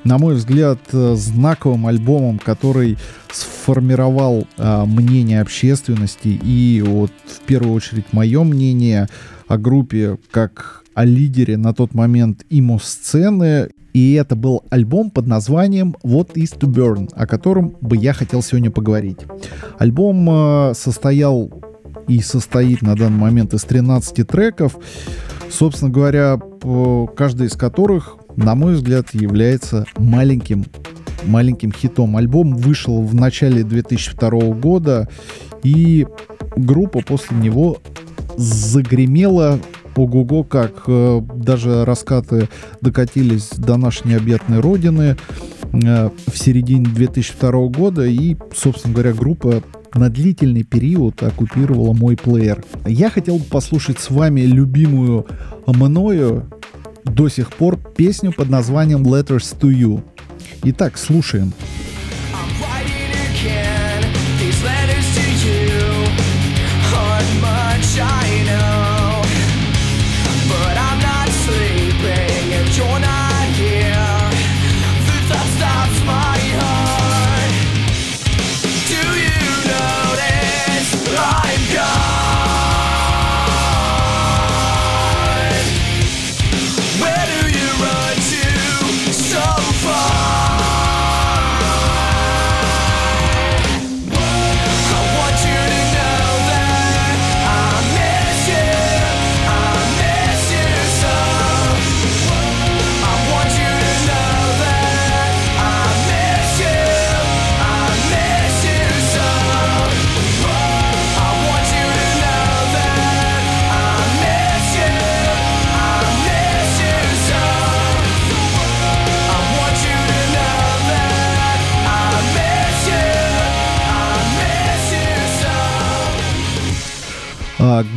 на 0.04 0.18
мой 0.18 0.34
взгляд, 0.34 0.78
э, 0.92 1.14
знаковым 1.16 1.86
альбомом, 1.86 2.38
который 2.38 2.98
сформировал 3.32 4.48
мнение 4.58 5.40
общественности 5.40 6.28
и 6.28 6.82
вот 6.84 7.12
в 7.26 7.46
первую 7.46 7.72
очередь 7.74 8.12
мое 8.12 8.42
мнение 8.42 9.08
о 9.46 9.56
группе 9.56 10.18
как 10.32 10.79
о 11.00 11.04
лидере 11.06 11.56
на 11.56 11.72
тот 11.72 11.94
момент 11.94 12.44
имо-сцены 12.50 13.70
и 13.94 14.12
это 14.12 14.36
был 14.36 14.64
альбом 14.68 15.10
под 15.10 15.26
названием 15.26 15.96
What 16.04 16.34
is 16.34 16.56
to 16.58 16.68
Burn, 16.68 17.10
о 17.14 17.26
котором 17.26 17.74
бы 17.80 17.96
я 17.96 18.12
хотел 18.12 18.42
сегодня 18.42 18.70
поговорить. 18.70 19.16
Альбом 19.78 20.28
э, 20.30 20.74
состоял 20.74 21.50
и 22.06 22.20
состоит 22.20 22.82
на 22.82 22.96
данный 22.96 23.16
момент 23.16 23.54
из 23.54 23.62
13 23.62 24.28
треков, 24.28 24.76
собственно 25.48 25.90
говоря, 25.90 26.38
каждый 27.16 27.46
из 27.46 27.54
которых, 27.54 28.16
на 28.36 28.54
мой 28.54 28.74
взгляд, 28.74 29.06
является 29.14 29.86
маленьким 29.96 30.66
маленьким 31.24 31.72
хитом. 31.72 32.16
Альбом 32.16 32.56
вышел 32.56 33.00
в 33.02 33.14
начале 33.14 33.64
2002 33.64 34.30
года, 34.54 35.08
и 35.62 36.06
группа 36.56 37.00
после 37.00 37.38
него 37.38 37.78
загремела 38.36 39.58
ого-го 40.00 40.44
как. 40.44 40.84
Э, 40.86 41.20
даже 41.34 41.84
раскаты 41.84 42.48
докатились 42.80 43.50
до 43.56 43.76
нашей 43.76 44.08
необъятной 44.08 44.60
родины 44.60 45.16
э, 45.72 46.10
в 46.26 46.38
середине 46.38 46.86
2002 46.86 47.50
года. 47.68 48.04
И, 48.06 48.36
собственно 48.54 48.94
говоря, 48.94 49.12
группа 49.12 49.62
на 49.94 50.08
длительный 50.08 50.62
период 50.62 51.22
оккупировала 51.22 51.92
мой 51.92 52.16
плеер. 52.16 52.64
Я 52.86 53.10
хотел 53.10 53.38
бы 53.38 53.44
послушать 53.44 53.98
с 53.98 54.10
вами 54.10 54.42
любимую 54.42 55.26
мною 55.66 56.48
до 57.04 57.28
сих 57.28 57.52
пор 57.52 57.76
песню 57.76 58.32
под 58.32 58.50
названием 58.50 59.02
Letters 59.02 59.56
to 59.58 59.70
You. 59.70 60.02
Итак, 60.62 60.96
слушаем. 60.96 61.52
I'm 61.52 61.99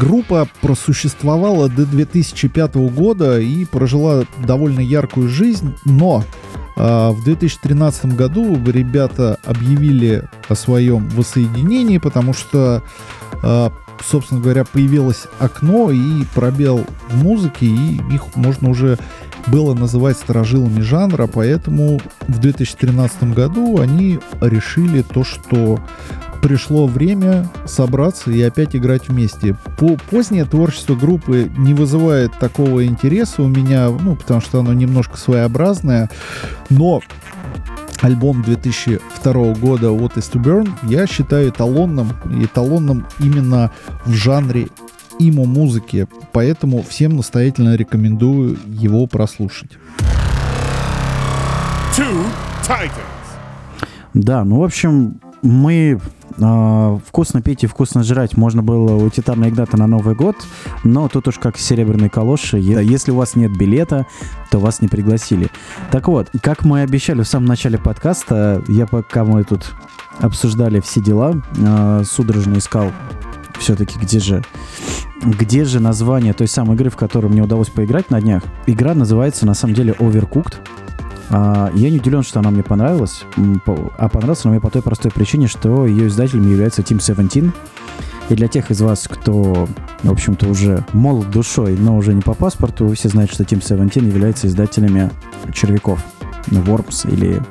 Группа 0.03 0.49
просуществовала 0.59 1.69
до 1.69 1.85
2005 1.85 2.75
года 2.75 3.39
и 3.39 3.63
прожила 3.63 4.25
довольно 4.45 4.81
яркую 4.81 5.29
жизнь, 5.29 5.73
но 5.85 6.25
а, 6.75 7.11
в 7.11 7.23
2013 7.23 8.07
году 8.13 8.53
ребята 8.65 9.37
объявили 9.45 10.27
о 10.49 10.55
своем 10.55 11.07
воссоединении, 11.07 11.99
потому 11.99 12.33
что, 12.33 12.83
а, 13.41 13.71
собственно 14.05 14.41
говоря, 14.41 14.65
появилось 14.65 15.23
окно 15.39 15.89
и 15.89 16.25
пробел 16.35 16.85
в 17.09 17.23
музыке, 17.23 17.65
и 17.65 18.01
их 18.11 18.35
можно 18.35 18.71
уже 18.71 18.99
было 19.47 19.73
называть 19.73 20.17
сторожилами 20.17 20.81
жанра, 20.81 21.27
поэтому 21.27 22.01
в 22.27 22.39
2013 22.39 23.33
году 23.33 23.79
они 23.79 24.19
решили 24.41 25.01
то, 25.01 25.23
что 25.23 25.79
пришло 26.43 26.87
время 26.87 27.49
собраться 27.65 28.29
и 28.29 28.41
опять 28.41 28.75
играть 28.75 29.07
вместе. 29.07 29.55
По 29.77 29.95
позднее 30.11 30.43
творчество 30.43 30.93
группы 30.93 31.49
не 31.57 31.73
вызывает 31.73 32.37
такого 32.37 32.85
интереса 32.85 33.43
у 33.43 33.47
меня, 33.47 33.89
ну, 33.89 34.17
потому 34.17 34.41
что 34.41 34.59
оно 34.59 34.73
немножко 34.73 35.17
своеобразное, 35.17 36.09
но 36.69 36.99
альбом 38.01 38.43
2002 38.43 39.33
года 39.53 39.87
What 39.87 40.15
is 40.15 40.29
to 40.33 40.43
Burn 40.43 40.69
я 40.83 41.07
считаю 41.07 41.49
эталонным, 41.49 42.09
эталонным 42.43 43.07
именно 43.19 43.71
в 44.05 44.11
жанре 44.11 44.67
имо-музыки, 45.19 46.09
поэтому 46.33 46.83
всем 46.83 47.15
настоятельно 47.15 47.75
рекомендую 47.77 48.57
его 48.67 49.07
прослушать. 49.07 49.71
Two 51.97 52.25
Titans. 52.67 52.89
Да, 54.13 54.43
ну, 54.43 54.59
в 54.59 54.63
общем, 54.65 55.21
мы 55.41 55.99
а, 56.41 56.99
вкусно 57.05 57.41
пить 57.41 57.63
и 57.63 57.67
вкусно 57.67 58.03
жрать 58.03 58.37
можно 58.37 58.61
было 58.61 58.95
у 58.95 59.09
Титана 59.09 59.49
Игната 59.49 59.77
на 59.77 59.87
Новый 59.87 60.15
год, 60.15 60.35
но 60.83 61.07
тут 61.07 61.27
уж 61.27 61.39
как 61.39 61.57
серебряные 61.57 62.09
калоши, 62.09 62.57
если 62.57 63.11
у 63.11 63.15
вас 63.15 63.35
нет 63.35 63.55
билета, 63.57 64.07
то 64.51 64.59
вас 64.59 64.81
не 64.81 64.87
пригласили. 64.87 65.49
Так 65.91 66.07
вот, 66.07 66.29
как 66.41 66.63
мы 66.65 66.81
обещали 66.81 67.21
в 67.21 67.27
самом 67.27 67.47
начале 67.47 67.77
подкаста, 67.77 68.63
я 68.67 68.87
пока 68.87 69.23
мы 69.23 69.43
тут 69.43 69.73
обсуждали 70.19 70.79
все 70.79 71.01
дела, 71.01 71.41
а, 71.65 72.03
судорожно 72.03 72.57
искал 72.57 72.91
все-таки, 73.59 73.97
где 73.99 74.19
же 74.19 74.43
где 75.25 75.63
же 75.63 75.79
название 75.79 76.33
той 76.33 76.47
самой 76.47 76.75
игры, 76.75 76.89
в 76.89 76.97
которую 76.97 77.31
мне 77.31 77.41
удалось 77.41 77.69
поиграть 77.69 78.09
на 78.09 78.19
днях. 78.19 78.43
Игра 78.67 78.93
называется 78.93 79.45
на 79.45 79.53
самом 79.53 79.73
деле 79.73 79.93
Overcooked. 79.93 80.55
А, 81.29 81.71
Я 81.73 81.89
не 81.89 81.97
удивлен, 81.97 82.23
что 82.23 82.39
она 82.39 82.51
мне 82.51 82.63
понравилась, 82.63 83.23
а 83.97 84.09
понравилась 84.09 84.45
она 84.45 84.53
мне 84.53 84.61
по 84.61 84.69
той 84.69 84.81
простой 84.81 85.11
причине, 85.11 85.47
что 85.47 85.85
ее 85.85 86.07
издателем 86.07 86.49
является 86.49 86.81
Team 86.81 87.01
17. 87.01 87.53
И 88.29 88.35
для 88.35 88.47
тех 88.47 88.71
из 88.71 88.81
вас, 88.81 89.07
кто, 89.07 89.67
в 90.01 90.11
общем-то, 90.11 90.47
уже 90.47 90.85
молод 90.93 91.29
душой, 91.29 91.75
но 91.77 91.97
уже 91.97 92.13
не 92.13 92.21
по 92.21 92.33
паспорту, 92.33 92.91
все 92.93 93.09
знаете, 93.09 93.33
что 93.33 93.43
Team 93.43 93.63
17 93.63 93.97
является 93.97 94.47
издателями 94.47 95.11
червяков. 95.53 96.03
Worms 96.47 97.09
или 97.11 97.41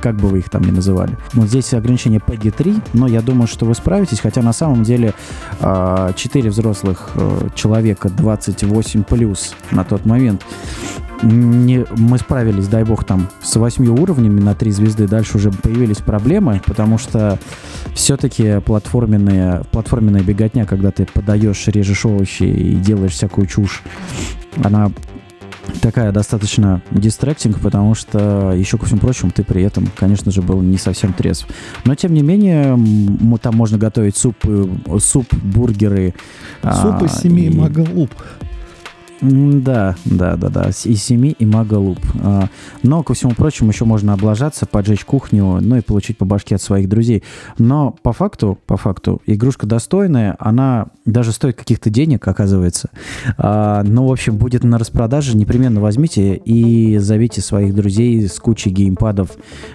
как, 0.00 0.16
бы 0.16 0.28
вы 0.28 0.38
их 0.38 0.48
там 0.48 0.62
ни 0.62 0.70
называли. 0.70 1.16
Вот 1.32 1.48
здесь 1.48 1.72
ограничение 1.74 2.20
PEGI 2.20 2.50
3, 2.52 2.76
но 2.92 3.06
я 3.06 3.20
думаю, 3.20 3.46
что 3.46 3.66
вы 3.66 3.74
справитесь, 3.74 4.20
хотя 4.20 4.42
на 4.42 4.52
самом 4.52 4.82
деле 4.82 5.14
4 5.60 6.50
взрослых 6.50 7.10
э, 7.14 7.48
человека 7.54 8.08
28 8.08 9.04
плюс 9.04 9.54
на 9.70 9.84
тот 9.84 10.04
момент 10.06 10.44
не, 11.22 11.84
мы 11.96 12.18
справились, 12.18 12.68
дай 12.68 12.84
бог, 12.84 13.04
там 13.04 13.28
с 13.42 13.56
восьмью 13.56 13.94
уровнями 13.94 14.40
на 14.40 14.54
три 14.54 14.70
звезды. 14.70 15.06
Дальше 15.06 15.38
уже 15.38 15.50
появились 15.50 15.98
проблемы, 15.98 16.60
потому 16.66 16.98
что 16.98 17.38
все-таки 17.94 18.60
платформенная, 18.60 19.64
платформенная 19.70 20.22
беготня, 20.22 20.66
когда 20.66 20.90
ты 20.90 21.06
подаешь, 21.06 21.66
режешь 21.68 22.04
овощи 22.04 22.44
и 22.44 22.74
делаешь 22.74 23.12
всякую 23.12 23.46
чушь, 23.46 23.82
она 24.62 24.90
такая 25.80 26.12
достаточно 26.12 26.82
дистрактинг, 26.90 27.60
потому 27.60 27.94
что, 27.94 28.52
еще 28.52 28.78
ко 28.78 28.86
всему 28.86 29.00
прочему, 29.00 29.30
ты 29.30 29.42
при 29.42 29.62
этом, 29.62 29.88
конечно 29.96 30.30
же, 30.30 30.42
был 30.42 30.60
не 30.60 30.78
совсем 30.78 31.12
трезв. 31.12 31.46
Но, 31.84 31.94
тем 31.94 32.14
не 32.14 32.22
менее, 32.22 32.78
там 33.40 33.56
можно 33.56 33.78
готовить 33.78 34.16
суп, 34.16 34.36
э, 34.44 34.66
суп 34.98 35.26
бургеры. 35.42 36.14
Суп 36.62 36.96
а, 37.00 37.04
из 37.04 37.12
семи 37.14 37.44
и- 37.44 37.56
магалуп. 37.56 38.10
Да, 39.20 39.96
да, 40.04 40.36
да, 40.36 40.48
да. 40.48 40.68
Из 40.68 41.02
семи 41.02 41.34
и 41.38 41.46
магалуп. 41.46 41.98
А, 42.22 42.48
Но, 42.82 43.02
ко 43.02 43.14
всему 43.14 43.32
прочему, 43.32 43.70
еще 43.70 43.84
можно 43.84 44.12
облажаться, 44.12 44.66
поджечь 44.66 45.04
кухню, 45.04 45.60
ну 45.60 45.76
и 45.76 45.80
получить 45.80 46.18
по 46.18 46.24
башке 46.24 46.56
от 46.56 46.62
своих 46.62 46.88
друзей. 46.88 47.22
Но 47.58 47.94
по 48.02 48.12
факту, 48.12 48.58
по 48.66 48.76
факту, 48.76 49.22
игрушка 49.26 49.66
достойная, 49.66 50.36
она 50.38 50.88
даже 51.04 51.32
стоит 51.32 51.56
каких-то 51.56 51.90
денег, 51.90 52.26
оказывается. 52.26 52.90
А, 53.38 53.82
Ну, 53.84 54.06
в 54.06 54.12
общем, 54.12 54.36
будет 54.36 54.64
на 54.64 54.78
распродаже, 54.78 55.36
непременно 55.36 55.80
возьмите 55.80 56.34
и 56.36 56.98
зовите 56.98 57.40
своих 57.40 57.74
друзей 57.74 58.26
с 58.28 58.38
кучей 58.38 58.70
геймпадов 58.70 59.30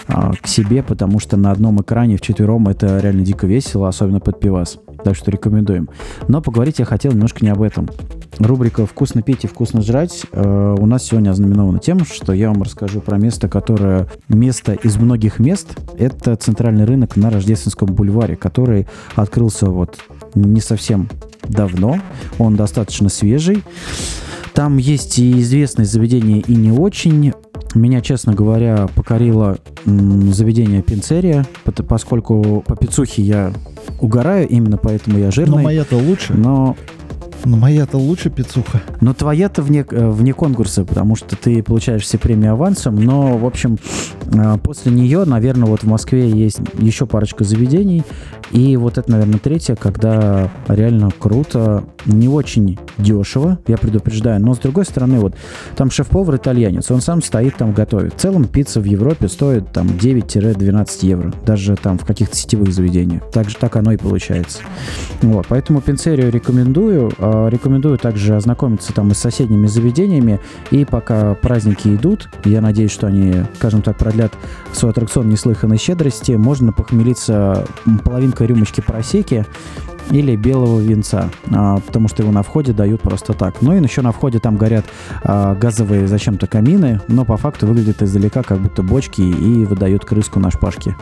а, 0.07 0.33
к 0.33 0.47
себе, 0.47 0.83
потому 0.83 1.19
что 1.19 1.37
на 1.37 1.51
одном 1.51 1.81
экране 1.81 2.17
вчетвером 2.17 2.67
это 2.67 2.99
реально 2.99 3.21
дико 3.21 3.47
весело, 3.47 3.87
особенно 3.87 4.19
под 4.19 4.39
пивас. 4.39 4.79
Так 5.03 5.15
что 5.15 5.31
рекомендуем. 5.31 5.89
Но 6.27 6.41
поговорить 6.41 6.79
я 6.79 6.85
хотел 6.85 7.11
немножко 7.11 7.43
не 7.43 7.49
об 7.49 7.61
этом. 7.61 7.89
Рубрика 8.37 8.85
«Вкусно 8.85 9.21
пить 9.21 9.43
и 9.43 9.47
вкусно 9.47 9.81
жрать» 9.81 10.25
э, 10.31 10.75
у 10.79 10.85
нас 10.85 11.03
сегодня 11.03 11.31
ознаменована 11.31 11.79
тем, 11.79 12.05
что 12.05 12.31
я 12.31 12.49
вам 12.49 12.63
расскажу 12.63 13.01
про 13.01 13.17
место, 13.17 13.49
которое 13.49 14.07
место 14.29 14.73
из 14.73 14.97
многих 14.97 15.39
мест. 15.39 15.77
Это 15.97 16.35
центральный 16.35 16.85
рынок 16.85 17.17
на 17.17 17.29
Рождественском 17.29 17.89
бульваре, 17.93 18.35
который 18.37 18.87
открылся 19.15 19.65
вот 19.67 19.99
не 20.35 20.61
совсем 20.61 21.09
давно. 21.47 21.99
Он 22.37 22.55
достаточно 22.55 23.09
свежий. 23.09 23.63
Там 24.53 24.77
есть 24.77 25.19
и 25.19 25.39
известные 25.39 25.85
заведения, 25.85 26.39
и 26.39 26.55
не 26.55 26.71
очень. 26.71 27.33
Меня, 27.75 28.01
честно 28.01 28.33
говоря, 28.33 28.87
покорило 28.95 29.57
заведение 29.85 30.81
Пинцерия, 30.81 31.45
поскольку 31.87 32.63
по 32.65 32.75
пиццухе 32.75 33.21
я 33.21 33.53
угораю, 34.01 34.47
именно 34.47 34.77
поэтому 34.77 35.17
я 35.17 35.25
Но 35.25 35.31
жирный. 35.31 35.63
моя-то 35.63 35.97
лучше. 35.97 36.33
Но 36.33 36.75
Но 37.45 37.55
моя-то 37.57 37.97
лучше 37.97 38.29
пиццуха. 38.29 38.81
но 39.01 39.13
твоя-то 39.13 39.61
вне, 39.61 39.85
э, 39.89 40.09
вне 40.09 40.33
конкурса, 40.33 40.83
потому 40.83 41.15
что 41.15 41.35
ты 41.37 41.63
получаешь 41.63 42.03
все 42.03 42.17
премии 42.17 42.49
авансом. 42.49 42.95
Но, 42.95 43.37
в 43.37 43.45
общем, 43.45 43.77
э, 44.25 44.57
после 44.61 44.91
нее, 44.91 45.23
наверное, 45.25 45.67
вот 45.69 45.83
в 45.83 45.87
Москве 45.87 46.29
есть 46.29 46.59
еще 46.79 47.05
парочка 47.05 47.43
заведений. 47.43 48.03
И 48.51 48.75
вот 48.77 48.97
это, 48.97 49.11
наверное, 49.11 49.39
третье, 49.39 49.75
когда 49.75 50.49
реально 50.67 51.09
круто, 51.17 51.83
не 52.05 52.27
очень 52.27 52.77
дешево, 52.97 53.59
я 53.67 53.77
предупреждаю. 53.77 54.41
Но, 54.41 54.55
с 54.55 54.59
другой 54.59 54.85
стороны, 54.85 55.19
вот 55.19 55.35
там 55.75 55.91
шеф-повар 55.91 56.37
итальянец, 56.37 56.89
он 56.91 57.01
сам 57.01 57.21
стоит 57.21 57.55
там 57.57 57.73
готовит. 57.73 58.13
В 58.13 58.17
целом 58.17 58.45
пицца 58.45 58.79
в 58.81 58.85
Европе 58.85 59.27
стоит 59.27 59.71
там 59.71 59.87
9-12 59.87 60.87
евро, 61.01 61.33
даже 61.45 61.75
там 61.75 61.97
в 61.97 62.05
каких-то 62.05 62.35
сетевых 62.35 62.73
заведениях. 62.73 63.23
Так 63.31 63.49
же 63.49 63.57
так 63.57 63.75
оно 63.75 63.91
и 63.91 63.97
получается. 63.97 64.59
Вот, 65.21 65.45
поэтому 65.47 65.81
пиццерию 65.81 66.31
рекомендую. 66.31 67.11
А, 67.17 67.47
Рекомендую 67.49 67.97
также 67.97 68.35
ознакомиться 68.35 68.93
там 68.93 69.11
и 69.11 69.13
с 69.13 69.17
соседними 69.19 69.67
заведениями. 69.67 70.39
И 70.71 70.85
пока 70.85 71.35
праздники 71.35 71.89
идут, 71.89 72.29
я 72.45 72.61
надеюсь, 72.61 72.91
что 72.91 73.07
они, 73.07 73.43
скажем 73.55 73.81
так, 73.81 73.97
продлят 73.97 74.33
свой 74.73 74.91
аттракцион 74.91 75.29
неслыханной 75.29 75.77
щедрости, 75.77 76.33
можно 76.33 76.71
похмелиться 76.71 77.65
м, 77.85 77.99
половинкой 78.39 78.47
рюмочки 78.47 78.81
просеки 78.81 79.45
или 80.11 80.35
белого 80.35 80.79
винца, 80.79 81.29
а, 81.51 81.79
потому 81.79 82.07
что 82.07 82.23
его 82.23 82.31
на 82.31 82.41
входе 82.41 82.73
дают 82.73 83.01
просто 83.01 83.33
так. 83.33 83.61
Ну 83.61 83.75
и 83.75 83.83
еще 83.83 84.01
на 84.01 84.11
входе 84.11 84.39
там 84.39 84.57
горят 84.57 84.85
а, 85.23 85.53
газовые 85.53 86.07
зачем-то 86.07 86.47
камины, 86.47 86.99
но 87.07 87.25
по 87.25 87.37
факту 87.37 87.67
выглядит 87.67 88.01
издалека 88.01 88.41
как 88.41 88.59
будто 88.59 88.81
бочки 88.81 89.21
и 89.21 89.65
выдают 89.65 90.05
крыску 90.05 90.39
на 90.39 90.49
шпажке. 90.49 90.95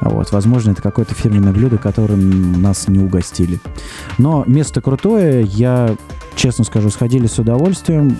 Вот, 0.00 0.32
возможно, 0.32 0.70
это 0.70 0.80
какое-то 0.80 1.14
фирменное 1.14 1.52
блюдо, 1.52 1.76
которым 1.76 2.62
нас 2.62 2.88
не 2.88 3.00
угостили. 3.00 3.60
Но 4.16 4.44
место 4.46 4.80
крутое, 4.80 5.42
я, 5.42 5.94
честно 6.34 6.64
скажу, 6.64 6.88
сходили 6.88 7.26
с 7.26 7.38
удовольствием. 7.38 8.16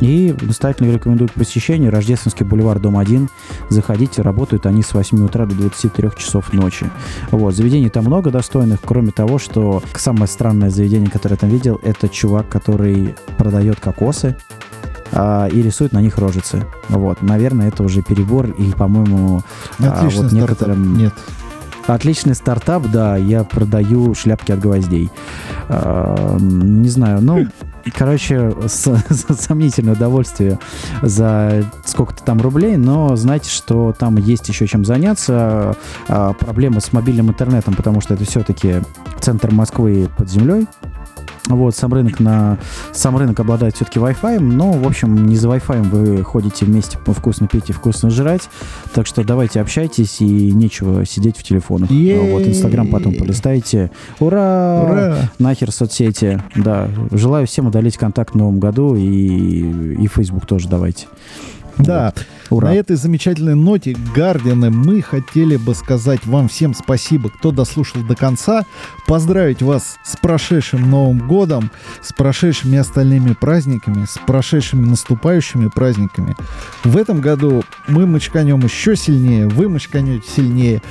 И 0.00 0.34
настоятельно 0.40 0.92
рекомендую 0.92 1.28
к 1.28 1.32
посещению 1.32 1.90
Рождественский 1.90 2.46
бульвар, 2.46 2.78
дом 2.78 2.96
1. 2.96 3.28
Заходите, 3.68 4.22
работают 4.22 4.66
они 4.66 4.82
с 4.82 4.94
8 4.94 5.24
утра 5.24 5.46
до 5.46 5.54
23 5.54 6.10
часов 6.16 6.52
ночи. 6.52 6.90
Вот, 7.30 7.54
заведений 7.54 7.90
там 7.90 8.04
много 8.04 8.30
достойных, 8.30 8.80
кроме 8.84 9.10
того, 9.10 9.38
что 9.38 9.82
самое 9.94 10.26
странное 10.26 10.70
заведение, 10.70 11.10
которое 11.10 11.34
я 11.34 11.38
там 11.38 11.50
видел, 11.50 11.78
это 11.82 12.08
чувак, 12.08 12.48
который 12.48 13.14
продает 13.36 13.80
кокосы 13.80 14.36
а, 15.12 15.48
и 15.48 15.60
рисует 15.62 15.92
на 15.92 16.00
них 16.00 16.18
рожицы. 16.18 16.64
Вот, 16.88 17.22
наверное, 17.22 17.68
это 17.68 17.82
уже 17.82 18.02
перебор, 18.02 18.46
и, 18.50 18.70
по-моему, 18.72 19.42
а, 19.80 19.92
Отличный 19.92 20.22
вот 20.22 20.30
стартап. 20.30 20.32
некоторым... 20.32 20.96
Нет. 20.96 21.14
Отличный 21.86 22.34
стартап, 22.34 22.86
да, 22.92 23.16
я 23.16 23.42
продаю 23.42 24.14
шляпки 24.14 24.52
от 24.52 24.60
гвоздей. 24.60 25.10
А, 25.68 26.36
Не 26.38 26.88
знаю, 26.88 27.20
ну, 27.20 27.46
короче, 27.96 28.52
с- 28.66 29.02
с- 29.10 29.36
сомнительное 29.40 29.94
удовольствие 29.94 30.58
за 31.02 31.64
сколько-то 31.84 32.22
там 32.24 32.40
рублей, 32.40 32.76
но 32.76 33.16
знайте, 33.16 33.50
что 33.50 33.94
там 33.98 34.16
есть 34.16 34.48
еще 34.48 34.66
чем 34.66 34.84
заняться. 34.84 35.76
А, 36.08 36.32
Проблемы 36.34 36.80
с 36.80 36.92
мобильным 36.92 37.28
интернетом, 37.28 37.74
потому 37.74 38.00
что 38.00 38.14
это 38.14 38.24
все-таки 38.24 38.80
центр 39.20 39.50
Москвы 39.52 40.08
под 40.16 40.28
землей. 40.30 40.66
Вот, 41.46 41.74
сам 41.74 41.92
рынок, 41.92 42.20
на, 42.20 42.58
сам 42.92 43.16
рынок 43.16 43.40
обладает 43.40 43.74
все-таки 43.74 43.98
Wi-Fi, 43.98 44.38
но, 44.38 44.72
в 44.72 44.86
общем, 44.86 45.26
не 45.26 45.36
за 45.36 45.48
Wi-Fi 45.48 45.82
вы 45.82 46.22
ходите 46.22 46.64
вместе 46.64 46.98
вкусно 47.04 47.48
пить 47.48 47.70
и 47.70 47.72
вкусно 47.72 48.10
жрать, 48.10 48.48
так 48.94 49.06
что 49.06 49.24
давайте 49.24 49.60
общайтесь 49.60 50.20
и 50.20 50.52
нечего 50.52 51.04
сидеть 51.04 51.36
в 51.36 51.42
телефонах. 51.42 51.90
Е-е-е. 51.90 52.32
Вот, 52.32 52.46
Инстаграм 52.46 52.88
потом 52.88 53.14
полистайте. 53.14 53.90
Ура! 54.20 54.82
Ура! 54.84 55.16
Нахер 55.38 55.72
соцсети, 55.72 56.40
да. 56.54 56.88
Желаю 57.10 57.46
всем 57.46 57.66
удалить 57.66 57.96
контакт 57.96 58.34
в 58.34 58.36
новом 58.36 58.60
году 58.60 58.94
и, 58.94 59.94
и 60.02 60.06
Facebook 60.06 60.46
тоже 60.46 60.68
давайте. 60.68 61.06
Да. 61.82 62.14
Ура. 62.50 62.68
На 62.68 62.74
этой 62.74 62.96
замечательной 62.96 63.54
ноте, 63.54 63.96
Гардины, 64.14 64.70
мы 64.70 65.02
хотели 65.02 65.56
бы 65.56 65.74
сказать 65.74 66.26
вам 66.26 66.48
всем 66.48 66.74
спасибо, 66.74 67.30
кто 67.30 67.52
дослушал 67.52 68.02
до 68.02 68.16
конца, 68.16 68.64
поздравить 69.06 69.62
вас 69.62 69.98
с 70.02 70.16
прошедшим 70.16 70.90
Новым 70.90 71.26
годом, 71.28 71.70
с 72.02 72.12
прошедшими 72.12 72.78
остальными 72.78 73.34
праздниками, 73.34 74.04
с 74.04 74.18
прошедшими 74.26 74.84
наступающими 74.86 75.68
праздниками. 75.68 76.34
В 76.82 76.96
этом 76.96 77.20
году 77.20 77.62
мы 77.86 78.06
мочканем 78.06 78.60
еще 78.60 78.96
сильнее, 78.96 79.46
вы 79.46 79.68
мочканете 79.68 80.28
сильнее, 80.28 80.82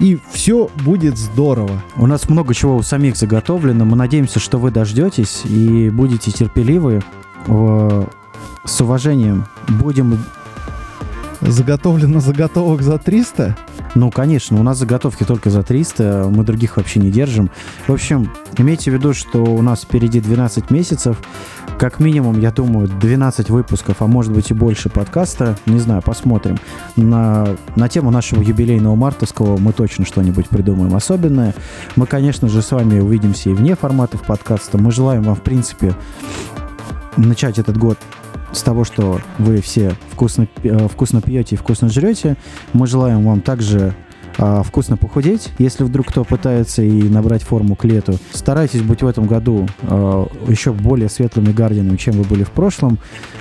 и 0.00 0.18
все 0.32 0.70
будет 0.84 1.18
здорово. 1.18 1.82
У 1.96 2.06
нас 2.06 2.28
много 2.28 2.54
чего 2.54 2.76
у 2.76 2.82
самих 2.82 3.16
заготовлено. 3.16 3.84
Мы 3.84 3.96
надеемся, 3.96 4.40
что 4.40 4.58
вы 4.58 4.70
дождетесь 4.70 5.42
и 5.44 5.90
будете 5.90 6.30
терпеливы. 6.30 7.02
С 8.64 8.80
уважением 8.80 9.46
будем 9.68 10.18
Заготовлено 11.42 12.20
заготовок 12.20 12.82
за 12.82 12.98
300? 12.98 13.56
Ну, 13.96 14.10
конечно, 14.12 14.60
у 14.60 14.62
нас 14.62 14.78
заготовки 14.78 15.24
только 15.24 15.50
за 15.50 15.64
300, 15.64 16.30
мы 16.30 16.44
других 16.44 16.76
вообще 16.76 17.00
не 17.00 17.10
держим. 17.10 17.50
В 17.88 17.92
общем, 17.92 18.30
имейте 18.56 18.92
в 18.92 18.94
виду, 18.94 19.12
что 19.12 19.42
у 19.42 19.60
нас 19.60 19.82
впереди 19.82 20.20
12 20.20 20.70
месяцев, 20.70 21.20
как 21.78 21.98
минимум, 21.98 22.38
я 22.38 22.52
думаю, 22.52 22.86
12 22.86 23.50
выпусков, 23.50 24.02
а 24.02 24.06
может 24.06 24.32
быть 24.32 24.52
и 24.52 24.54
больше 24.54 24.88
подкаста, 24.88 25.58
не 25.66 25.80
знаю, 25.80 26.00
посмотрим. 26.00 26.58
На, 26.94 27.48
на 27.74 27.88
тему 27.88 28.12
нашего 28.12 28.40
юбилейного 28.40 28.94
мартовского 28.94 29.58
мы 29.58 29.72
точно 29.72 30.06
что-нибудь 30.06 30.48
придумаем 30.48 30.94
особенное. 30.94 31.56
Мы, 31.96 32.06
конечно 32.06 32.48
же, 32.48 32.62
с 32.62 32.70
вами 32.70 33.00
увидимся 33.00 33.50
и 33.50 33.52
вне 33.52 33.74
форматов 33.74 34.22
подкаста. 34.22 34.78
Мы 34.78 34.92
желаем 34.92 35.24
вам, 35.24 35.34
в 35.34 35.42
принципе, 35.42 35.92
начать 37.16 37.58
этот 37.58 37.76
год 37.76 37.98
с 38.52 38.62
того, 38.62 38.84
что 38.84 39.20
вы 39.38 39.60
все 39.60 39.94
вкусно, 40.10 40.46
э, 40.62 40.88
вкусно 40.88 41.20
пьете 41.20 41.54
и 41.54 41.58
вкусно 41.58 41.88
жрете. 41.88 42.36
Мы 42.72 42.86
желаем 42.86 43.24
вам 43.24 43.40
также 43.40 43.94
а, 44.38 44.62
вкусно 44.62 44.96
похудеть, 44.96 45.50
если 45.58 45.84
вдруг 45.84 46.08
кто 46.08 46.24
пытается 46.24 46.82
и 46.82 47.02
набрать 47.08 47.42
форму 47.42 47.76
к 47.76 47.84
лету. 47.84 48.14
Старайтесь 48.32 48.82
быть 48.82 49.02
в 49.02 49.06
этом 49.06 49.26
году 49.26 49.66
а, 49.82 50.26
еще 50.48 50.72
более 50.72 51.08
светлыми 51.08 51.52
гардинами, 51.52 51.96
чем 51.96 52.14
вы 52.14 52.24
были 52.24 52.44
в 52.44 52.50
прошлом. 52.50 52.98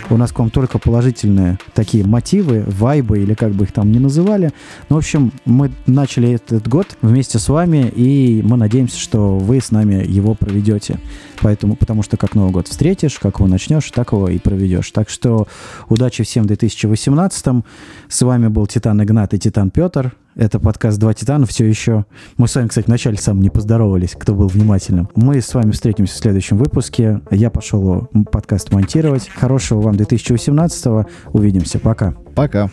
У 0.10 0.18
нас 0.18 0.32
к 0.32 0.40
вам 0.40 0.50
только 0.50 0.78
положительные 0.78 1.58
такие 1.74 2.06
мотивы, 2.06 2.64
вайбы 2.68 3.20
или 3.20 3.34
как 3.34 3.52
бы 3.52 3.66
их 3.66 3.72
там 3.72 3.92
ни 3.92 4.00
называли. 4.00 4.52
Ну, 4.90 4.98
в 4.98 5.00
общем, 5.00 5.32
мы 5.46 5.72
начали 5.86 6.32
этот 6.32 6.68
год 6.68 6.98
вместе 7.02 7.40
с 7.40 7.48
вами, 7.48 7.92
и 7.96 8.42
мы 8.44 8.58
надеемся, 8.58 9.00
что 9.00 9.38
вы 9.38 9.62
с 9.62 9.72
нами 9.72 10.06
его 10.06 10.34
проведете. 10.36 11.00
Поэтому, 11.42 11.76
потому 11.76 12.04
что 12.04 12.18
как 12.18 12.36
Новый 12.36 12.52
год 12.52 12.68
встретишь, 12.68 13.18
как 13.20 13.40
его 13.40 13.48
начнешь, 13.48 13.90
так 13.92 14.12
его 14.12 14.28
и 14.30 14.38
проведешь. 14.38 14.92
Так 14.92 15.10
что 15.10 15.48
удачи 15.90 16.24
всем 16.24 16.44
в 16.44 16.48
2018. 16.48 17.64
С 18.08 18.22
вами 18.22 18.48
был 18.48 18.68
Титан 18.68 19.02
Игнат 19.02 19.34
и 19.34 19.40
Титан 19.40 19.72
Петр. 19.72 20.16
Это 20.36 20.60
подкаст 20.60 20.98
«Два 20.98 21.14
Титана» 21.14 21.46
все 21.46 21.66
еще. 21.68 22.06
Мы 22.38 22.48
с 22.48 22.56
вами, 22.56 22.68
кстати, 22.68 22.88
вначале 22.88 23.18
сам 23.18 23.42
не 23.42 23.50
поздоровались, 23.50 24.16
кто 24.18 24.34
был 24.34 24.48
внимательным. 24.48 25.10
Мы 25.16 25.42
с 25.42 25.54
вами 25.54 25.72
встретимся 25.72 26.14
в 26.16 26.18
следующем 26.18 26.58
выпуске. 26.58 27.22
Я 27.32 27.50
пошел 27.50 28.08
подкаст 28.32 28.72
монтировать. 28.72 29.30
Хорошего 29.30 29.82
вам 29.82 29.98
2018. 29.98 31.08
Увидимся. 31.34 31.80
Пока. 31.80 32.14
Пока. 32.34 32.70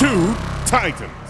Two 0.00 0.34
Titans. 0.66 1.25